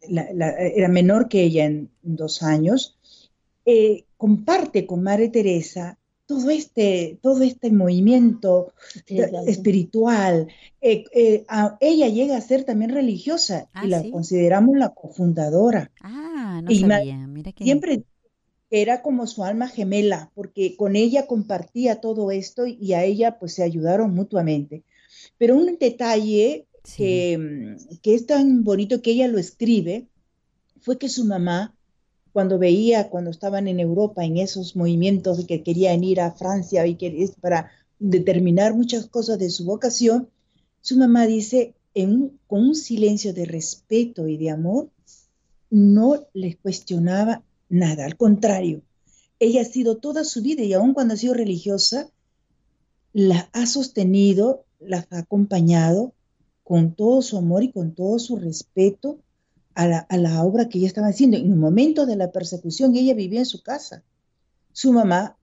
era 0.00 0.88
menor 0.88 1.28
que 1.28 1.42
ella 1.42 1.64
en 1.64 1.90
dos 2.02 2.42
años, 2.42 2.96
eh, 3.64 4.04
comparte 4.16 4.86
con 4.86 5.02
Madre 5.02 5.28
Teresa 5.28 5.98
todo 6.26 6.50
este, 6.50 7.18
todo 7.22 7.42
este 7.42 7.70
movimiento 7.70 8.72
espiritual. 9.46 10.48
Eh, 10.80 11.04
eh, 11.12 11.46
ella 11.80 12.08
llega 12.08 12.36
a 12.36 12.40
ser 12.40 12.64
también 12.64 12.90
religiosa 12.90 13.68
y 13.74 13.78
ah, 13.78 13.86
la 13.86 14.10
consideramos 14.10 14.76
la 14.76 14.90
cofundadora. 14.90 15.90
Ah, 16.00 16.60
no 16.62 16.74
sabía. 16.74 17.26
Mira 17.26 17.52
que... 17.52 17.64
Siempre 17.64 18.02
era 18.70 19.02
como 19.02 19.28
su 19.28 19.44
alma 19.44 19.68
gemela, 19.68 20.32
porque 20.34 20.76
con 20.76 20.96
ella 20.96 21.26
compartía 21.26 22.00
todo 22.00 22.32
esto 22.32 22.66
y 22.66 22.92
a 22.94 23.04
ella 23.04 23.38
pues 23.38 23.54
se 23.54 23.62
ayudaron 23.62 24.12
mutuamente. 24.12 24.82
Pero 25.38 25.56
un 25.56 25.78
detalle 25.78 26.66
que, 26.96 27.76
que 28.02 28.14
es 28.14 28.26
tan 28.26 28.64
bonito 28.64 29.02
que 29.02 29.12
ella 29.12 29.28
lo 29.28 29.38
escribe 29.38 30.08
fue 30.80 30.98
que 30.98 31.08
su 31.08 31.24
mamá 31.24 31.75
cuando 32.36 32.58
veía, 32.58 33.08
cuando 33.08 33.30
estaban 33.30 33.66
en 33.66 33.80
Europa, 33.80 34.22
en 34.22 34.36
esos 34.36 34.76
movimientos 34.76 35.46
que 35.46 35.62
querían 35.62 36.04
ir 36.04 36.20
a 36.20 36.32
Francia 36.32 36.86
y 36.86 36.96
que 36.96 37.30
para 37.40 37.70
determinar 37.98 38.74
muchas 38.74 39.06
cosas 39.06 39.38
de 39.38 39.48
su 39.48 39.64
vocación, 39.64 40.28
su 40.82 40.98
mamá 40.98 41.26
dice, 41.26 41.74
con 41.94 42.60
un 42.60 42.74
silencio 42.74 43.32
de 43.32 43.46
respeto 43.46 44.28
y 44.28 44.36
de 44.36 44.50
amor, 44.50 44.90
no 45.70 46.26
les 46.34 46.58
cuestionaba 46.58 47.42
nada, 47.70 48.04
al 48.04 48.18
contrario, 48.18 48.82
ella 49.40 49.62
ha 49.62 49.64
sido 49.64 49.96
toda 49.96 50.22
su 50.22 50.42
vida 50.42 50.62
y 50.62 50.74
aun 50.74 50.92
cuando 50.92 51.14
ha 51.14 51.16
sido 51.16 51.32
religiosa, 51.32 52.10
la 53.14 53.48
ha 53.54 53.64
sostenido, 53.64 54.66
la 54.78 55.06
ha 55.08 55.20
acompañado 55.20 56.12
con 56.64 56.92
todo 56.92 57.22
su 57.22 57.38
amor 57.38 57.62
y 57.62 57.72
con 57.72 57.94
todo 57.94 58.18
su 58.18 58.36
respeto 58.36 59.20
a 59.76 60.16
la, 60.16 60.42
obra 60.42 60.68
que 60.68 60.78
ella 60.78 60.86
estaba 60.86 61.08
haciendo. 61.08 61.36
En 61.36 61.52
el 61.52 61.56
momento 61.56 62.06
de 62.06 62.16
la 62.16 62.32
persecución, 62.32 62.96
ella 62.96 63.14
vivía 63.14 63.40
en 63.40 63.46
su 63.46 63.62
casa. 63.62 64.02
Su 64.72 64.92
mamá 64.92 65.36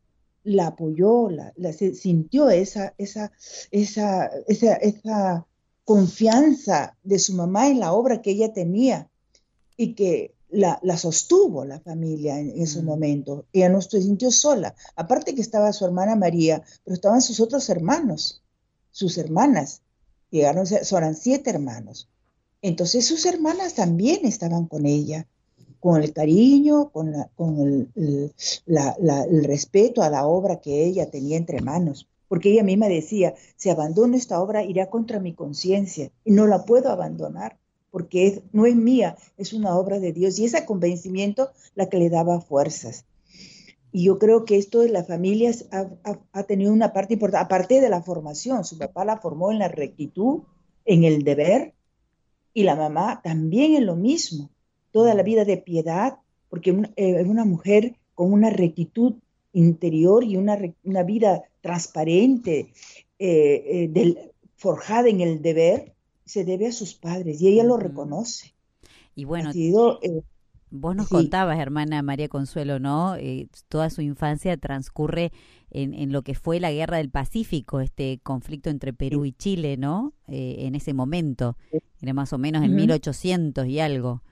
la 0.43 0.67
apoyó, 0.67 1.29
la, 1.29 1.53
sintió 1.73 2.49
esa, 2.49 2.95
esa, 2.97 3.31
esa, 3.71 4.25
esa, 4.47 5.47
confianza 5.85 6.97
de 7.03 7.19
su 7.19 7.33
mamá 7.33 7.67
en 7.67 7.81
la 7.81 7.91
obra 7.91 8.21
que 8.21 8.31
ella 8.31 8.53
tenía 8.53 9.09
y 9.75 9.95
que 9.95 10.33
la, 10.49 10.79
sostuvo 10.97 11.65
la 11.65 11.81
familia 11.81 12.39
en, 12.39 12.59
ese 12.61 12.81
mm. 12.81 12.85
momento. 12.85 13.45
Ella 13.53 13.69
no 13.69 13.81
se 13.81 14.01
sintió 14.01 14.31
sola. 14.31 14.75
Aparte 14.95 15.35
que 15.35 15.41
estaba 15.41 15.73
su 15.73 15.85
hermana 15.85 16.15
María, 16.15 16.63
pero 16.83 16.95
estaban 16.95 17.21
sus 17.21 17.39
otros 17.39 17.69
hermanos, 17.69 18.41
sus 18.89 19.17
hermanas. 19.17 19.81
Llegaron, 20.31 20.65
eran 20.71 21.15
siete 21.15 21.49
hermanos. 21.49 22.09
Entonces 22.63 23.05
sus 23.05 23.25
hermanas 23.25 23.75
también 23.75 24.25
estaban 24.25 24.67
con 24.67 24.85
ella, 24.85 25.27
con 25.81 26.01
el 26.01 26.13
cariño, 26.13 26.91
con, 26.91 27.13
el, 27.59 28.33
respeto 29.43 30.01
a 30.01 30.09
la 30.09 30.25
obra 30.25 30.61
que 30.61 30.85
ella 30.85 31.11
tenía 31.11 31.35
entre 31.35 31.61
manos. 31.61 32.07
Porque 32.29 32.51
ella 32.51 32.63
misma 32.63 32.87
decía, 32.87 33.35
si 33.57 33.69
abandono 33.69 34.15
esta 34.15 34.41
obra 34.41 34.63
irá 34.63 34.89
contra 34.89 35.19
mi 35.19 35.33
conciencia 35.33 36.09
y 36.23 36.31
no 36.31 36.47
la 36.47 36.63
puedo 36.63 36.89
abandonar 36.89 37.59
porque 37.91 38.41
no 38.53 38.65
es 38.65 38.77
mía, 38.77 39.17
es 39.37 39.51
una 39.51 39.77
obra 39.77 39.99
de 39.99 40.13
Dios. 40.13 40.39
Y 40.39 40.45
ese 40.45 40.65
convencimiento 40.65 41.51
la 41.75 41.89
que 41.89 41.97
le 41.97 42.09
daba 42.09 42.39
fuerzas. 42.39 43.05
Y 43.91 44.05
yo 44.05 44.17
creo 44.17 44.45
que 44.45 44.57
esto 44.57 44.79
de 44.79 44.89
las 44.89 45.05
familias 45.05 45.65
ha, 45.71 45.89
ha, 46.31 46.43
tenido 46.43 46.71
una 46.71 46.93
parte 46.93 47.15
importante, 47.15 47.43
aparte 47.43 47.81
de 47.81 47.89
la 47.89 48.01
formación, 48.01 48.63
su 48.63 48.77
papá 48.77 49.03
la 49.03 49.17
formó 49.17 49.51
en 49.51 49.59
la 49.59 49.67
rectitud, 49.67 50.43
en 50.85 51.03
el 51.03 51.23
deber, 51.23 51.75
y 52.53 52.63
la 52.63 52.75
mamá 52.75 53.21
también 53.23 53.75
es 53.75 53.81
lo 53.81 53.95
mismo, 53.95 54.49
toda 54.91 55.13
la 55.15 55.23
vida 55.23 55.45
de 55.45 55.57
piedad, 55.57 56.17
porque 56.49 56.71
eh, 56.95 57.17
es 57.19 57.27
una 57.27 57.45
mujer 57.45 57.95
con 58.13 58.31
una 58.31 58.49
rectitud 58.49 59.15
interior 59.53 60.23
y 60.23 60.37
una, 60.37 60.57
una 60.83 61.03
vida 61.03 61.43
transparente, 61.61 62.71
eh, 63.19 63.89
eh, 63.95 64.31
forjada 64.55 65.09
en 65.09 65.21
el 65.21 65.41
deber, 65.41 65.93
se 66.25 66.45
debe 66.45 66.67
a 66.67 66.71
sus 66.71 66.93
padres 66.93 67.41
y 67.41 67.47
ella 67.49 67.63
lo 67.63 67.77
reconoce. 67.77 68.53
Y 69.15 69.25
bueno, 69.25 69.51
Vos 70.75 70.95
nos 70.95 71.07
contabas, 71.07 71.59
hermana 71.59 72.01
María 72.01 72.27
Consuelo, 72.27 72.79
¿no? 72.79 73.15
Eh, 73.15 73.47
toda 73.69 73.91
su 73.91 74.01
infancia 74.01 74.57
transcurre 74.57 75.31
en, 75.69 76.11
lo 76.11 76.23
que 76.23 76.33
fue 76.33 76.59
la 76.59 76.71
guerra 76.71 76.97
del 76.97 77.11
Pacífico, 77.11 77.79
este 77.79 78.19
conflicto 78.23 78.71
entre 78.71 78.91
Perú 78.91 79.23
y 79.25 79.33
Chile, 79.33 79.77
¿no? 79.77 80.13
Eh, 80.27 80.55
en 80.61 80.73
ese 80.73 80.95
momento, 80.95 81.57
era 82.01 82.13
más 82.15 82.33
o 82.33 82.39
menos 82.39 82.63
en 82.63 82.73
1800 82.73 83.67
y 83.67 83.79
algo. 83.81 84.23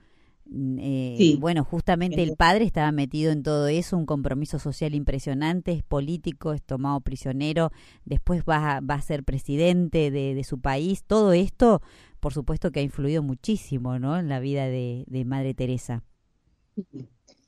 Mm, 0.46 0.78
eh, 0.80 1.36
Bueno, 1.38 1.62
justamente 1.62 2.24
el 2.24 2.34
padre 2.36 2.64
estaba 2.64 2.90
metido 2.90 3.30
en 3.30 3.44
todo 3.44 3.68
eso, 3.68 3.96
un 3.96 4.06
compromiso 4.06 4.58
social 4.58 4.96
impresionante, 4.96 5.70
es 5.70 5.84
político, 5.84 6.54
es 6.54 6.62
tomado 6.64 7.00
prisionero, 7.02 7.70
después 8.04 8.42
va 8.42 8.78
a, 8.78 8.80
va 8.80 8.96
a 8.96 9.02
ser 9.02 9.22
presidente 9.22 10.10
de, 10.10 10.34
de, 10.34 10.42
su 10.42 10.60
país. 10.60 11.04
Todo 11.04 11.34
esto, 11.34 11.82
por 12.18 12.34
supuesto 12.34 12.72
que 12.72 12.80
ha 12.80 12.82
influido 12.82 13.22
muchísimo, 13.22 14.00
¿no? 14.00 14.18
En 14.18 14.28
la 14.28 14.40
vida 14.40 14.66
de, 14.66 15.04
de 15.06 15.24
Madre 15.24 15.54
Teresa. 15.54 16.02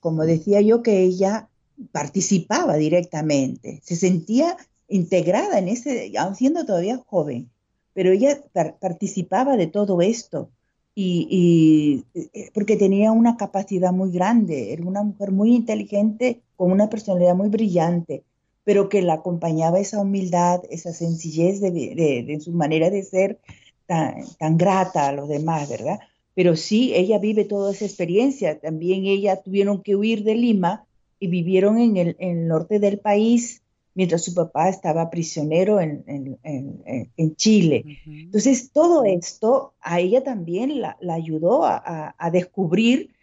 Como 0.01 0.25
decía 0.25 0.61
yo, 0.61 0.83
que 0.83 1.03
ella 1.03 1.49
participaba 1.93 2.77
directamente, 2.77 3.81
se 3.83 3.97
sentía 3.97 4.57
integrada 4.89 5.59
en 5.59 5.69
ese, 5.69 6.13
aun 6.19 6.37
siendo 6.37 6.65
todavía 6.65 7.03
joven, 7.07 7.51
pero 7.95 8.13
ella 8.13 8.41
participaba 8.81 9.57
de 9.57 9.67
todo 9.67 10.03
esto 10.03 10.51
y, 10.95 12.05
eh, 12.15 12.51
porque 12.55 12.77
tenía 12.77 13.11
una 13.11 13.37
capacidad 13.37 13.93
muy 13.93 14.13
grande, 14.13 14.73
era 14.73 14.85
una 14.85 15.03
mujer 15.03 15.33
muy 15.33 15.55
inteligente, 15.55 16.41
con 16.57 16.71
una 16.71 16.89
personalidad 16.89 17.35
muy 17.35 17.49
brillante, 17.49 18.23
pero 18.63 18.89
que 18.89 19.03
la 19.03 19.15
acompañaba 19.15 19.81
esa 19.81 20.01
humildad, 20.01 20.63
esa 20.71 20.93
sencillez 20.93 21.61
de, 21.61 22.39
su 22.41 22.53
manera 22.53 22.91
de 22.91 23.03
ser 23.03 23.39
tan, 23.87 24.25
tan 24.39 24.57
grata 24.57 25.09
a 25.09 25.13
los 25.13 25.29
demás, 25.29 25.69
¿verdad? 25.69 25.99
Pero 26.35 26.57
sí, 26.57 26.93
ella 26.95 27.19
vive 27.19 27.45
toda 27.45 27.73
esa 27.73 27.85
experiencia. 27.85 28.59
También 28.59 29.07
ella 29.07 29.41
tuvieron 29.41 29.83
que 29.83 29.97
huir 29.97 30.25
de 30.25 30.35
Lima 30.35 30.85
y 31.21 31.29
vivieron 31.29 31.79
en 31.79 32.17
el, 32.19 32.49
norte 32.49 32.81
del 32.81 32.99
país 32.99 33.63
mientras 33.95 34.25
su 34.25 34.35
papá 34.35 34.69
estaba 34.69 35.09
prisionero 35.11 35.81
en, 35.81 36.37
Chile. 37.37 38.01
Entonces, 38.05 38.73
todo 38.73 39.05
esto 39.05 39.75
a 39.81 40.01
ella 40.01 40.25
también 40.25 40.81
la, 40.81 40.99
ayudó 41.09 41.65
a, 41.65 42.31
descubrir 42.33 43.15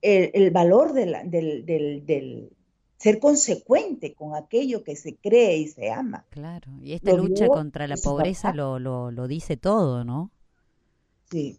el, 0.00 0.50
valor 0.52 0.92
del, 0.92 2.50
ser 2.98 3.18
consecuente 3.18 4.14
con 4.14 4.36
aquello 4.36 4.84
que 4.84 4.94
se 4.94 5.16
cree 5.16 5.56
y 5.56 5.66
se 5.66 5.90
ama. 5.90 6.24
Claro, 6.30 6.70
y 6.80 6.92
esta 6.92 7.12
lucha 7.14 7.48
contra 7.48 7.88
la 7.88 7.96
pobreza 7.96 8.52
lo, 8.54 8.78
lo, 8.78 9.10
lo 9.10 9.26
dice 9.26 9.56
todo, 9.56 10.04
¿no? 10.04 10.30
Sí. 11.28 11.58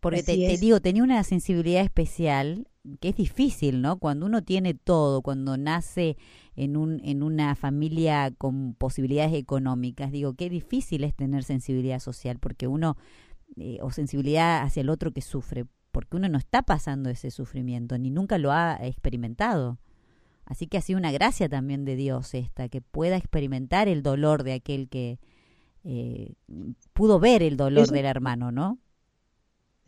Porque 0.00 0.22
te, 0.22 0.56
digo, 0.58 0.80
tenía 0.80 1.02
una 1.02 1.22
sensibilidad 1.24 1.82
especial 1.82 2.66
que 3.00 3.10
es 3.10 3.16
difícil, 3.16 3.82
¿no? 3.82 3.98
Cuando 3.98 4.24
uno 4.24 4.42
tiene 4.42 4.72
todo, 4.72 5.20
cuando 5.20 5.58
nace 5.58 6.16
en, 6.56 6.76
un, 6.76 7.00
en 7.04 7.22
una 7.22 7.54
familia 7.54 8.32
con 8.36 8.74
posibilidades 8.74 9.34
económicas, 9.34 10.10
digo, 10.10 10.34
qué 10.34 10.48
difícil 10.48 11.04
es 11.04 11.14
tener 11.14 11.44
sensibilidad 11.44 11.98
social, 11.98 12.38
porque 12.38 12.66
uno, 12.66 12.96
eh, 13.58 13.78
o 13.82 13.90
sensibilidad 13.90 14.62
hacia 14.62 14.80
el 14.80 14.88
otro 14.88 15.12
que 15.12 15.20
sufre, 15.20 15.66
porque 15.92 16.16
uno 16.16 16.28
no 16.30 16.38
está 16.38 16.62
pasando 16.62 17.10
ese 17.10 17.30
sufrimiento, 17.30 17.98
ni 17.98 18.10
nunca 18.10 18.38
lo 18.38 18.52
ha 18.52 18.78
experimentado. 18.80 19.78
Así 20.46 20.66
que 20.66 20.78
ha 20.78 20.80
sido 20.80 20.98
una 20.98 21.12
gracia 21.12 21.48
también 21.48 21.84
de 21.84 21.96
Dios 21.96 22.32
esta, 22.34 22.70
que 22.70 22.80
pueda 22.80 23.16
experimentar 23.16 23.86
el 23.88 24.02
dolor 24.02 24.42
de 24.42 24.54
aquel 24.54 24.88
que 24.88 25.20
eh, 25.84 26.34
pudo 26.94 27.20
ver 27.20 27.42
el 27.42 27.56
dolor 27.56 27.88
del 27.88 28.06
hermano, 28.06 28.50
¿no? 28.50 28.78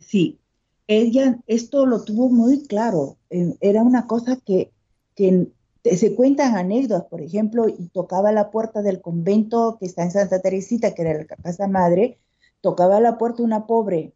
Sí, 0.07 0.39
ella 0.87 1.39
esto 1.47 1.85
lo 1.85 2.03
tuvo 2.03 2.29
muy 2.29 2.67
claro. 2.67 3.17
Era 3.29 3.83
una 3.83 4.07
cosa 4.07 4.37
que, 4.37 4.71
se 5.15 6.15
cuentan 6.15 6.55
anécdotas, 6.55 7.07
por 7.09 7.21
ejemplo, 7.21 7.67
y 7.67 7.89
tocaba 7.89 8.31
la 8.31 8.51
puerta 8.51 8.81
del 8.81 9.01
convento 9.01 9.77
que 9.79 9.85
está 9.85 10.03
en 10.03 10.11
Santa 10.11 10.41
Teresita, 10.41 10.93
que 10.93 11.01
era 11.03 11.13
la 11.13 11.25
casa 11.25 11.67
madre, 11.67 12.19
tocaba 12.61 12.99
la 12.99 13.17
puerta 13.17 13.43
una 13.43 13.67
pobre, 13.67 14.13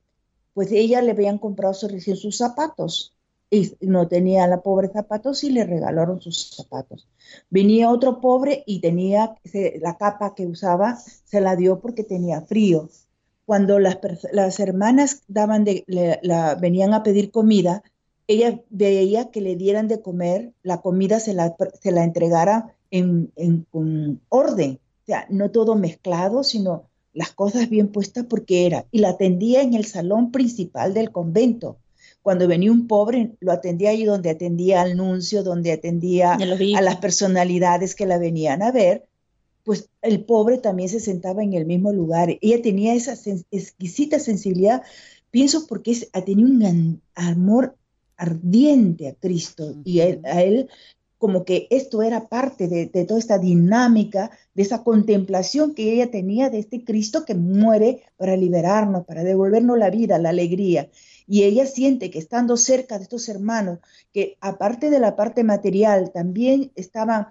pues 0.54 0.72
ella 0.72 1.02
le 1.02 1.12
habían 1.12 1.38
comprado 1.38 1.76
recién 1.88 2.16
sus 2.16 2.38
zapatos 2.38 3.18
y 3.50 3.72
no 3.82 4.08
tenía 4.08 4.48
la 4.48 4.62
pobre 4.62 4.90
zapatos 4.90 5.44
y 5.44 5.52
le 5.52 5.66
regalaron 5.66 6.22
sus 6.22 6.52
zapatos. 6.56 7.08
Venía 7.50 7.90
otro 7.90 8.20
pobre 8.20 8.64
y 8.66 8.82
tenía 8.82 9.36
la 9.82 9.98
capa 9.98 10.36
que 10.36 10.48
usaba, 10.48 10.98
se 10.98 11.42
la 11.42 11.56
dio 11.56 11.80
porque 11.80 12.04
tenía 12.04 12.42
frío. 12.42 12.90
Cuando 13.48 13.80
las, 13.80 13.98
las 14.34 14.60
hermanas 14.60 15.24
daban 15.30 15.64
de, 15.64 15.86
la, 15.88 16.56
venían 16.56 16.94
a 16.94 17.02
pedir 17.02 17.32
comida, 17.32 17.82
ella 18.28 18.60
veía 18.70 19.32
que 19.32 19.40
le 19.40 19.56
dieran 19.56 19.88
de 19.88 20.02
comer, 20.02 20.52
la 20.64 20.82
comida 20.82 21.22
se 21.22 21.34
la, 21.34 21.56
se 21.82 21.92
la 21.94 22.04
entregara 22.04 22.76
en, 22.92 23.32
en, 23.38 23.66
con 23.72 24.20
orden, 24.28 24.82
o 25.04 25.06
sea, 25.06 25.28
no 25.30 25.50
todo 25.50 25.76
mezclado, 25.76 26.44
sino 26.44 26.90
las 27.14 27.32
cosas 27.32 27.70
bien 27.70 27.88
puestas 27.88 28.26
porque 28.26 28.66
era, 28.66 28.86
y 28.92 29.00
la 29.00 29.12
atendía 29.12 29.62
en 29.62 29.76
el 29.76 29.86
salón 29.86 30.34
principal 30.34 30.94
del 30.94 31.14
convento. 31.14 31.78
Cuando 32.22 32.50
venía 32.50 32.70
un 32.70 32.86
pobre, 32.86 33.32
lo 33.40 33.54
atendía 33.54 33.92
ahí 33.92 34.04
donde 34.04 34.30
atendía 34.30 34.82
al 34.82 34.98
nuncio, 34.98 35.42
donde 35.42 35.72
atendía 35.72 36.34
a 36.34 36.82
las 36.82 36.98
personalidades 36.98 37.96
que 37.96 38.06
la 38.06 38.18
venían 38.18 38.62
a 38.62 38.74
ver, 38.74 39.07
pues 39.68 39.90
el 40.02 40.24
pobre 40.24 40.60
también 40.60 40.88
se 40.88 41.02
sentaba 41.02 41.44
en 41.44 41.52
el 41.52 41.66
mismo 41.66 41.92
lugar. 41.92 42.30
Ella 42.40 42.62
tenía 42.62 42.94
esa 42.94 43.16
exquisita 43.52 44.18
sensibilidad, 44.18 44.82
pienso 45.30 45.68
porque 45.68 45.92
es, 45.92 46.10
tenía 46.26 46.46
un 46.46 47.02
amor 47.16 47.76
ardiente 48.16 49.10
a 49.10 49.16
Cristo. 49.16 49.76
Y 49.84 50.00
a 50.00 50.42
él, 50.42 50.70
como 51.18 51.44
que 51.44 51.68
esto 51.70 52.02
era 52.02 52.30
parte 52.30 52.70
de, 52.70 52.86
de, 52.86 53.04
toda 53.04 53.20
esta 53.20 53.40
dinámica, 53.40 54.32
de 54.54 54.64
esa 54.64 54.86
contemplación 54.86 55.76
que 55.76 55.92
ella 55.92 56.10
tenía 56.12 56.50
de 56.50 56.60
este 56.60 56.86
Cristo 56.86 57.26
que 57.26 57.36
muere 57.36 58.04
para 58.16 58.38
liberarnos, 58.38 59.06
para 59.06 59.26
devolvernos 59.26 59.78
la 59.78 59.90
vida, 59.90 60.18
la 60.18 60.30
alegría. 60.30 60.90
Y 61.28 61.44
ella 61.44 61.66
siente 61.66 62.10
que 62.10 62.20
estando 62.20 62.56
cerca 62.56 62.98
de 62.98 63.04
estos 63.04 63.28
hermanos, 63.28 63.80
que 64.14 64.38
aparte 64.40 64.90
de 64.90 65.00
la 65.00 65.18
parte 65.18 65.44
material, 65.44 66.14
también 66.14 66.72
estaban 66.76 67.28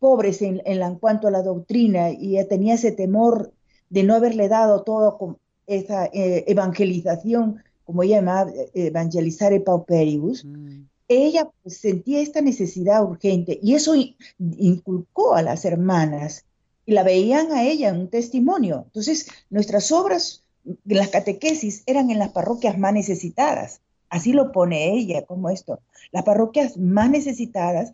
pobres 0.00 0.42
en, 0.42 0.60
en, 0.64 0.96
cuanto 0.96 1.28
a 1.28 1.30
la 1.30 1.42
doctrina 1.42 2.10
y 2.10 2.36
ella 2.36 2.48
tenía 2.48 2.74
ese 2.74 2.90
temor 2.90 3.52
de 3.88 4.02
no 4.02 4.14
haberle 4.14 4.48
dado 4.48 4.84
con 5.18 5.38
esa 5.66 6.06
eh, 6.06 6.44
evangelización, 6.48 7.62
como 7.84 8.02
ella 8.02 8.16
llamaba, 8.16 8.50
eh, 8.50 8.70
evangelizar 8.74 9.52
el 9.52 9.62
pauperibus, 9.62 10.44
mm. 10.44 10.82
ella 11.06 11.48
pues, 11.62 11.76
sentía 11.76 12.20
esta 12.20 12.40
necesidad 12.40 13.04
urgente 13.04 13.60
y 13.62 13.74
eso 13.74 13.94
inculcó 14.38 15.34
a 15.34 15.42
las 15.42 15.64
hermanas 15.64 16.44
y 16.86 16.92
la 16.92 17.04
veían 17.04 17.52
a 17.52 17.62
ella 17.64 17.90
en 17.90 18.00
un 18.00 18.08
testimonio. 18.08 18.84
Entonces, 18.86 19.28
nuestras 19.48 19.92
obras 19.92 20.44
las 20.84 21.08
catequesis 21.08 21.82
eran 21.86 22.10
en 22.10 22.18
las 22.18 22.30
parroquias 22.30 22.78
más 22.78 22.92
necesitadas. 22.92 23.80
Así 24.08 24.32
lo 24.32 24.52
pone 24.52 24.92
ella, 24.92 25.24
como 25.24 25.50
esto. 25.50 25.80
Las 26.10 26.24
parroquias 26.24 26.76
más 26.76 27.10
necesitadas, 27.10 27.92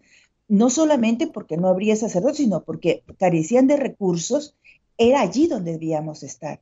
no 0.48 0.70
solamente 0.70 1.26
porque 1.26 1.56
no 1.56 1.68
habría 1.68 1.96
sacerdotes, 1.96 2.38
sino 2.38 2.62
porque 2.64 3.02
carecían 3.18 3.66
de 3.66 3.76
recursos, 3.76 4.54
era 4.98 5.20
allí 5.20 5.46
donde 5.46 5.72
debíamos 5.72 6.22
estar. 6.22 6.60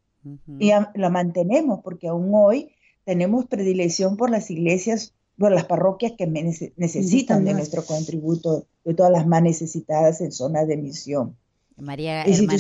Y 0.59 0.71
lo 0.95 1.11
mantenemos 1.11 1.81
porque 1.85 2.09
aún 2.09 2.31
hoy 2.33 2.71
tenemos 3.05 3.45
predilección 3.47 4.17
por 4.17 4.31
las 4.31 4.51
iglesias, 4.51 5.13
por 5.37 5.53
las 5.53 5.67
parroquias 5.67 6.13
que 6.17 6.27
necesitan 6.27 7.45
de 7.45 7.53
nuestro 7.53 7.85
contributo, 7.85 8.67
de 8.85 8.95
todas 8.95 9.13
las 9.13 9.27
más 9.27 9.43
necesitadas 9.43 10.23
en 10.23 10.33
zona 10.33 10.65
de 10.65 10.79
misión. 10.79 11.37
María, 11.77 12.25
hermana, 12.25 12.59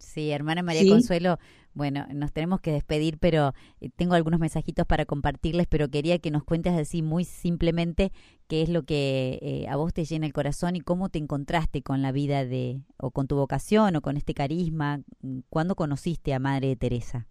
sí, 0.00 0.30
hermana 0.30 0.62
María 0.62 0.90
Consuelo, 0.90 1.38
bueno, 1.74 2.06
nos 2.14 2.32
tenemos 2.32 2.60
que 2.60 2.72
despedir, 2.72 3.18
pero 3.18 3.52
eh, 3.80 3.90
tengo 3.94 4.14
algunos 4.14 4.40
mensajitos 4.40 4.86
para 4.86 5.04
compartirles, 5.04 5.66
pero 5.68 5.90
quería 5.90 6.18
que 6.18 6.30
nos 6.30 6.44
cuentes 6.44 6.72
así 6.72 7.02
muy 7.02 7.24
simplemente 7.24 8.12
qué 8.46 8.62
es 8.62 8.68
lo 8.68 8.84
que 8.84 9.38
eh, 9.42 9.68
a 9.68 9.76
vos 9.76 9.92
te 9.92 10.04
llena 10.04 10.26
el 10.26 10.32
corazón 10.32 10.76
y 10.76 10.80
cómo 10.80 11.08
te 11.08 11.18
encontraste 11.18 11.82
con 11.82 12.00
la 12.00 12.12
vida 12.12 12.44
de, 12.44 12.80
o 12.96 13.10
con 13.10 13.26
tu 13.26 13.36
vocación, 13.36 13.96
o 13.96 14.02
con 14.02 14.16
este 14.16 14.34
carisma. 14.34 15.02
¿Cuándo 15.50 15.74
conociste 15.74 16.32
a 16.32 16.38
Madre 16.38 16.76
Teresa? 16.76 17.26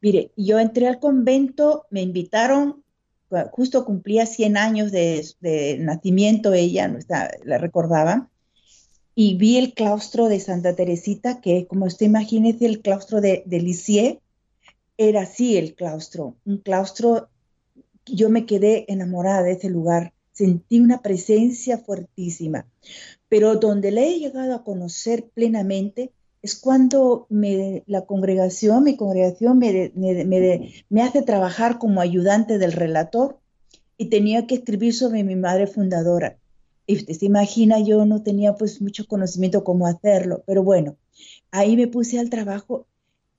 Mire, 0.00 0.32
yo 0.36 0.58
entré 0.58 0.88
al 0.88 0.98
convento, 0.98 1.86
me 1.90 2.02
invitaron, 2.02 2.82
justo 3.50 3.84
cumplía 3.84 4.26
100 4.26 4.56
años 4.56 4.92
de, 4.92 5.24
de 5.40 5.78
nacimiento 5.78 6.52
ella, 6.52 6.92
la 7.44 7.58
recordaba, 7.58 8.31
y 9.14 9.36
vi 9.36 9.58
el 9.58 9.74
claustro 9.74 10.28
de 10.28 10.40
Santa 10.40 10.74
Teresita, 10.74 11.40
que 11.40 11.66
como 11.66 11.86
usted 11.86 12.06
imagínese, 12.06 12.66
el 12.66 12.80
claustro 12.80 13.20
de, 13.20 13.42
de 13.46 14.20
era 14.96 15.22
así 15.22 15.56
el 15.56 15.74
claustro, 15.74 16.36
un 16.44 16.58
claustro, 16.58 17.28
yo 18.06 18.30
me 18.30 18.46
quedé 18.46 18.84
enamorada 18.88 19.42
de 19.42 19.52
ese 19.52 19.70
lugar, 19.70 20.12
sentí 20.32 20.80
una 20.80 21.02
presencia 21.02 21.78
fuertísima, 21.78 22.66
pero 23.28 23.56
donde 23.56 23.90
le 23.90 24.08
he 24.08 24.18
llegado 24.18 24.54
a 24.54 24.64
conocer 24.64 25.28
plenamente 25.34 26.12
es 26.42 26.58
cuando 26.58 27.26
me, 27.30 27.84
la 27.86 28.04
congregación, 28.04 28.84
mi 28.84 28.96
congregación 28.96 29.58
me, 29.58 29.92
me 30.88 31.02
hace 31.02 31.22
trabajar 31.22 31.78
como 31.78 32.00
ayudante 32.00 32.58
del 32.58 32.72
relator 32.72 33.38
y 33.96 34.06
tenía 34.06 34.46
que 34.46 34.56
escribir 34.56 34.94
sobre 34.94 35.22
mi 35.22 35.36
madre 35.36 35.68
fundadora. 35.68 36.38
Y 36.92 36.96
usted 36.96 37.14
se 37.14 37.24
imagina, 37.24 37.80
yo 37.80 38.04
no 38.04 38.22
tenía 38.22 38.54
pues 38.54 38.82
mucho 38.82 39.06
conocimiento 39.06 39.64
cómo 39.64 39.86
hacerlo, 39.86 40.44
pero 40.46 40.62
bueno, 40.62 40.96
ahí 41.50 41.74
me 41.74 41.86
puse 41.86 42.18
al 42.18 42.28
trabajo 42.28 42.84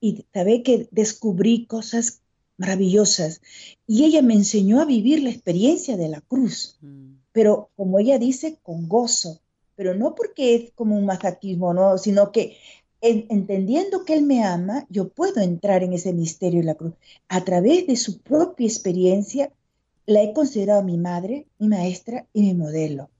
y 0.00 0.26
sabe 0.34 0.64
que 0.64 0.88
descubrí 0.90 1.64
cosas 1.66 2.20
maravillosas 2.56 3.40
y 3.86 4.06
ella 4.06 4.22
me 4.22 4.34
enseñó 4.34 4.80
a 4.80 4.86
vivir 4.86 5.22
la 5.22 5.30
experiencia 5.30 5.96
de 5.96 6.08
la 6.08 6.20
cruz, 6.20 6.78
mm. 6.80 7.12
pero 7.30 7.70
como 7.76 8.00
ella 8.00 8.18
dice, 8.18 8.58
con 8.60 8.88
gozo, 8.88 9.38
pero 9.76 9.94
no 9.94 10.16
porque 10.16 10.56
es 10.56 10.72
como 10.72 10.98
un 10.98 11.06
masaquismo, 11.06 11.72
no, 11.72 11.96
sino 11.96 12.32
que 12.32 12.56
entendiendo 13.02 14.04
que 14.04 14.14
Él 14.14 14.22
me 14.22 14.42
ama, 14.42 14.84
yo 14.90 15.10
puedo 15.10 15.40
entrar 15.40 15.84
en 15.84 15.92
ese 15.92 16.12
misterio 16.12 16.58
de 16.58 16.66
la 16.66 16.74
cruz. 16.74 16.94
A 17.28 17.44
través 17.44 17.86
de 17.86 17.94
su 17.94 18.18
propia 18.18 18.66
experiencia, 18.66 19.52
la 20.06 20.24
he 20.24 20.32
considerado 20.32 20.82
mi 20.82 20.96
madre, 20.96 21.46
mi 21.60 21.68
maestra 21.68 22.26
y 22.32 22.42
mi 22.42 22.54
modelo. 22.54 23.10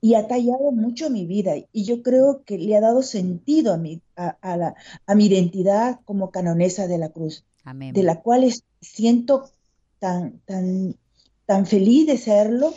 Y 0.00 0.14
ha 0.14 0.26
tallado 0.26 0.72
mucho 0.72 1.10
mi 1.10 1.26
vida 1.26 1.54
y 1.72 1.84
yo 1.84 2.02
creo 2.02 2.42
que 2.44 2.58
le 2.58 2.76
ha 2.76 2.80
dado 2.80 3.02
sentido 3.02 3.72
a 3.72 3.76
mi, 3.76 4.02
a, 4.16 4.56
la, 4.56 4.74
a 5.06 5.14
mi 5.14 5.26
identidad 5.26 6.00
como 6.04 6.30
canonesa 6.30 6.88
de 6.88 6.98
la 6.98 7.10
cruz, 7.10 7.44
de 7.64 8.02
la 8.02 8.20
cual 8.20 8.52
siento 8.80 9.50
tan, 10.00 10.40
tan, 10.40 10.96
tan 11.46 11.66
feliz 11.66 12.06
de 12.06 12.18
serlo 12.18 12.74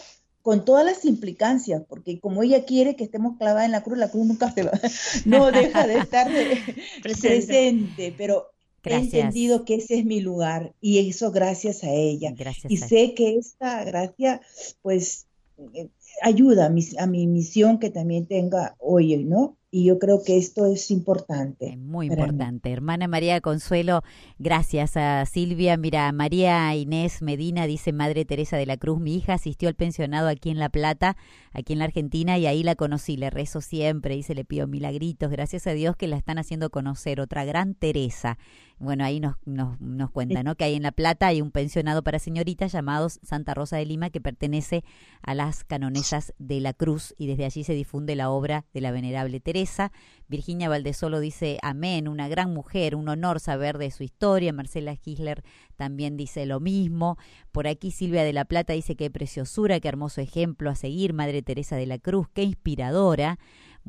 con 0.48 0.64
todas 0.64 0.86
las 0.86 1.04
implicancias, 1.04 1.84
porque 1.90 2.22
como 2.22 2.42
ella 2.42 2.64
quiere 2.64 2.96
que 2.96 3.04
estemos 3.04 3.38
clavadas 3.38 3.66
en 3.66 3.74
la 3.74 3.84
cruz, 3.84 3.98
la 3.98 4.10
cruz 4.10 4.26
nunca 4.26 4.50
se 4.50 4.64
va, 4.64 4.72
no 5.26 5.52
deja 5.52 5.86
de 5.86 5.98
estar 5.98 6.32
presente. 7.04 8.14
pero 8.18 8.52
he 8.86 8.96
entendido 8.96 9.66
que 9.66 9.76
ese 9.76 10.00
es 10.00 10.06
mi 10.06 10.22
lugar 10.22 10.74
y 10.80 11.10
eso 11.10 11.32
gracias 11.32 11.84
a 11.84 11.92
ella. 11.92 12.34
y 12.70 12.78
sé 12.78 13.14
que 13.14 13.36
esta 13.36 13.84
gracia, 13.84 14.40
pues, 14.82 15.28
eh, 15.74 15.90
ayuda 16.22 16.68
a 16.68 16.70
mi, 16.70 16.84
a 16.98 17.08
mi 17.08 17.28
misión 17.28 17.80
que 17.80 17.90
también 17.90 18.26
tenga 18.28 18.76
hoy, 18.80 19.24
¿no? 19.24 19.58
Y 19.70 19.84
yo 19.84 20.00
creo 20.00 20.24
que 20.24 20.38
esto 20.38 20.66
es 20.66 20.90
importante. 20.92 21.76
Muy 21.76 22.08
importante. 22.08 22.72
Hermana 22.72 23.10
María 23.10 23.42
Consuelo, 23.42 24.02
gracias 24.40 24.96
a 24.96 25.26
Silvia. 25.26 25.76
Mira, 25.76 26.10
María 26.14 26.74
Inés 26.74 27.22
Medina 27.22 27.68
dice, 27.68 27.92
Madre 27.92 28.24
Teresa 28.24 28.56
de 28.56 28.66
la 28.66 28.78
Cruz, 28.78 29.02
mi 29.02 29.16
hija 29.16 29.34
asistió 29.34 29.68
al 29.68 29.76
pensionado 29.76 30.30
aquí 30.30 30.50
en 30.50 30.58
La 30.58 30.70
Plata, 30.70 31.18
aquí 31.52 31.74
en 31.74 31.80
la 31.80 31.86
Argentina, 31.86 32.38
y 32.38 32.48
ahí 32.48 32.64
la 32.64 32.76
conocí. 32.76 33.18
Le 33.18 33.30
rezo 33.30 33.60
siempre, 33.60 34.16
dice, 34.16 34.36
le 34.36 34.46
pido 34.46 34.68
milagritos. 34.68 35.30
Gracias 35.30 35.68
a 35.68 35.74
Dios 35.74 35.98
que 35.98 36.08
la 36.08 36.16
están 36.16 36.38
haciendo 36.38 36.70
conocer. 36.70 37.20
Otra 37.20 37.44
gran 37.44 37.76
Teresa. 37.76 38.38
Bueno, 38.80 39.04
ahí 39.04 39.20
nos, 39.20 39.38
nos, 39.46 39.82
nos 39.82 40.12
cuenta, 40.12 40.44
¿no? 40.44 40.54
Que 40.54 40.66
ahí 40.66 40.76
en 40.76 40.84
La 40.84 40.92
Plata 40.92 41.28
hay 41.28 41.42
un 41.42 41.50
pensionado 41.50 42.04
para 42.04 42.20
señoritas 42.20 42.72
llamado 42.72 43.10
Santa 43.10 43.56
Rosa 43.56 43.78
de 43.78 43.86
Lima 43.86 44.12
que 44.12 44.22
pertenece 44.22 44.84
a 45.24 45.34
las 45.34 45.64
canonesas 45.64 46.36
de 46.38 46.62
la 46.62 46.74
Cruz 46.74 47.16
y 47.18 47.26
desde 47.26 47.46
allí 47.46 47.64
se 47.64 47.74
difunde 47.74 48.16
la 48.16 48.30
obra 48.30 48.66
de 48.76 48.82
la 48.82 48.92
venerable 48.92 49.40
Teresa. 49.40 49.92
Virginia 50.28 50.70
Valdesolo 50.70 51.20
dice, 51.20 51.58
amén, 51.64 52.08
una 52.08 52.28
gran 52.28 52.54
mujer, 52.54 52.96
un 52.96 53.10
honor 53.10 53.40
saber 53.40 53.80
de 53.80 53.90
su 53.90 54.04
historia. 54.04 54.54
Marcela 54.54 54.96
Gisler 54.96 55.44
también 55.76 56.16
dice 56.16 56.46
lo 56.46 56.60
mismo. 56.60 57.18
Por 57.52 57.68
aquí 57.68 57.90
Silvia 57.90 58.24
de 58.24 58.34
la 58.34 58.46
Plata 58.46 58.74
dice, 58.74 58.96
qué 58.96 59.10
preciosura, 59.10 59.80
qué 59.80 59.88
hermoso 59.88 60.22
ejemplo 60.22 60.70
a 60.70 60.76
seguir, 60.76 61.14
Madre 61.14 61.42
Teresa 61.42 61.78
de 61.78 61.88
la 61.88 61.98
Cruz, 61.98 62.28
qué 62.32 62.44
inspiradora. 62.44 63.40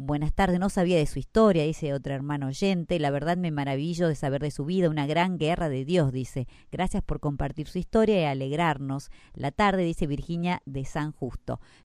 Buenas 0.00 0.32
tardes, 0.32 0.60
no 0.60 0.68
sabía 0.68 0.96
de 0.96 1.06
su 1.06 1.18
historia, 1.18 1.64
dice 1.64 1.92
otra 1.92 2.14
hermano 2.14 2.46
oyente. 2.46 3.00
La 3.00 3.10
verdad 3.10 3.36
me 3.36 3.50
maravillo 3.50 4.06
de 4.06 4.14
saber 4.14 4.40
de 4.40 4.52
su 4.52 4.64
vida, 4.64 4.88
una 4.88 5.08
gran 5.08 5.38
guerra 5.38 5.68
de 5.68 5.84
Dios, 5.84 6.12
dice. 6.12 6.46
Gracias 6.70 7.02
por 7.02 7.18
compartir 7.18 7.66
su 7.66 7.78
historia 7.78 8.20
y 8.20 8.24
alegrarnos. 8.24 9.10
La 9.34 9.50
tarde, 9.50 9.82
dice 9.82 10.06
Virginia 10.06 10.62
de 10.66 10.84
San 10.84 11.10
Justo. 11.10 11.58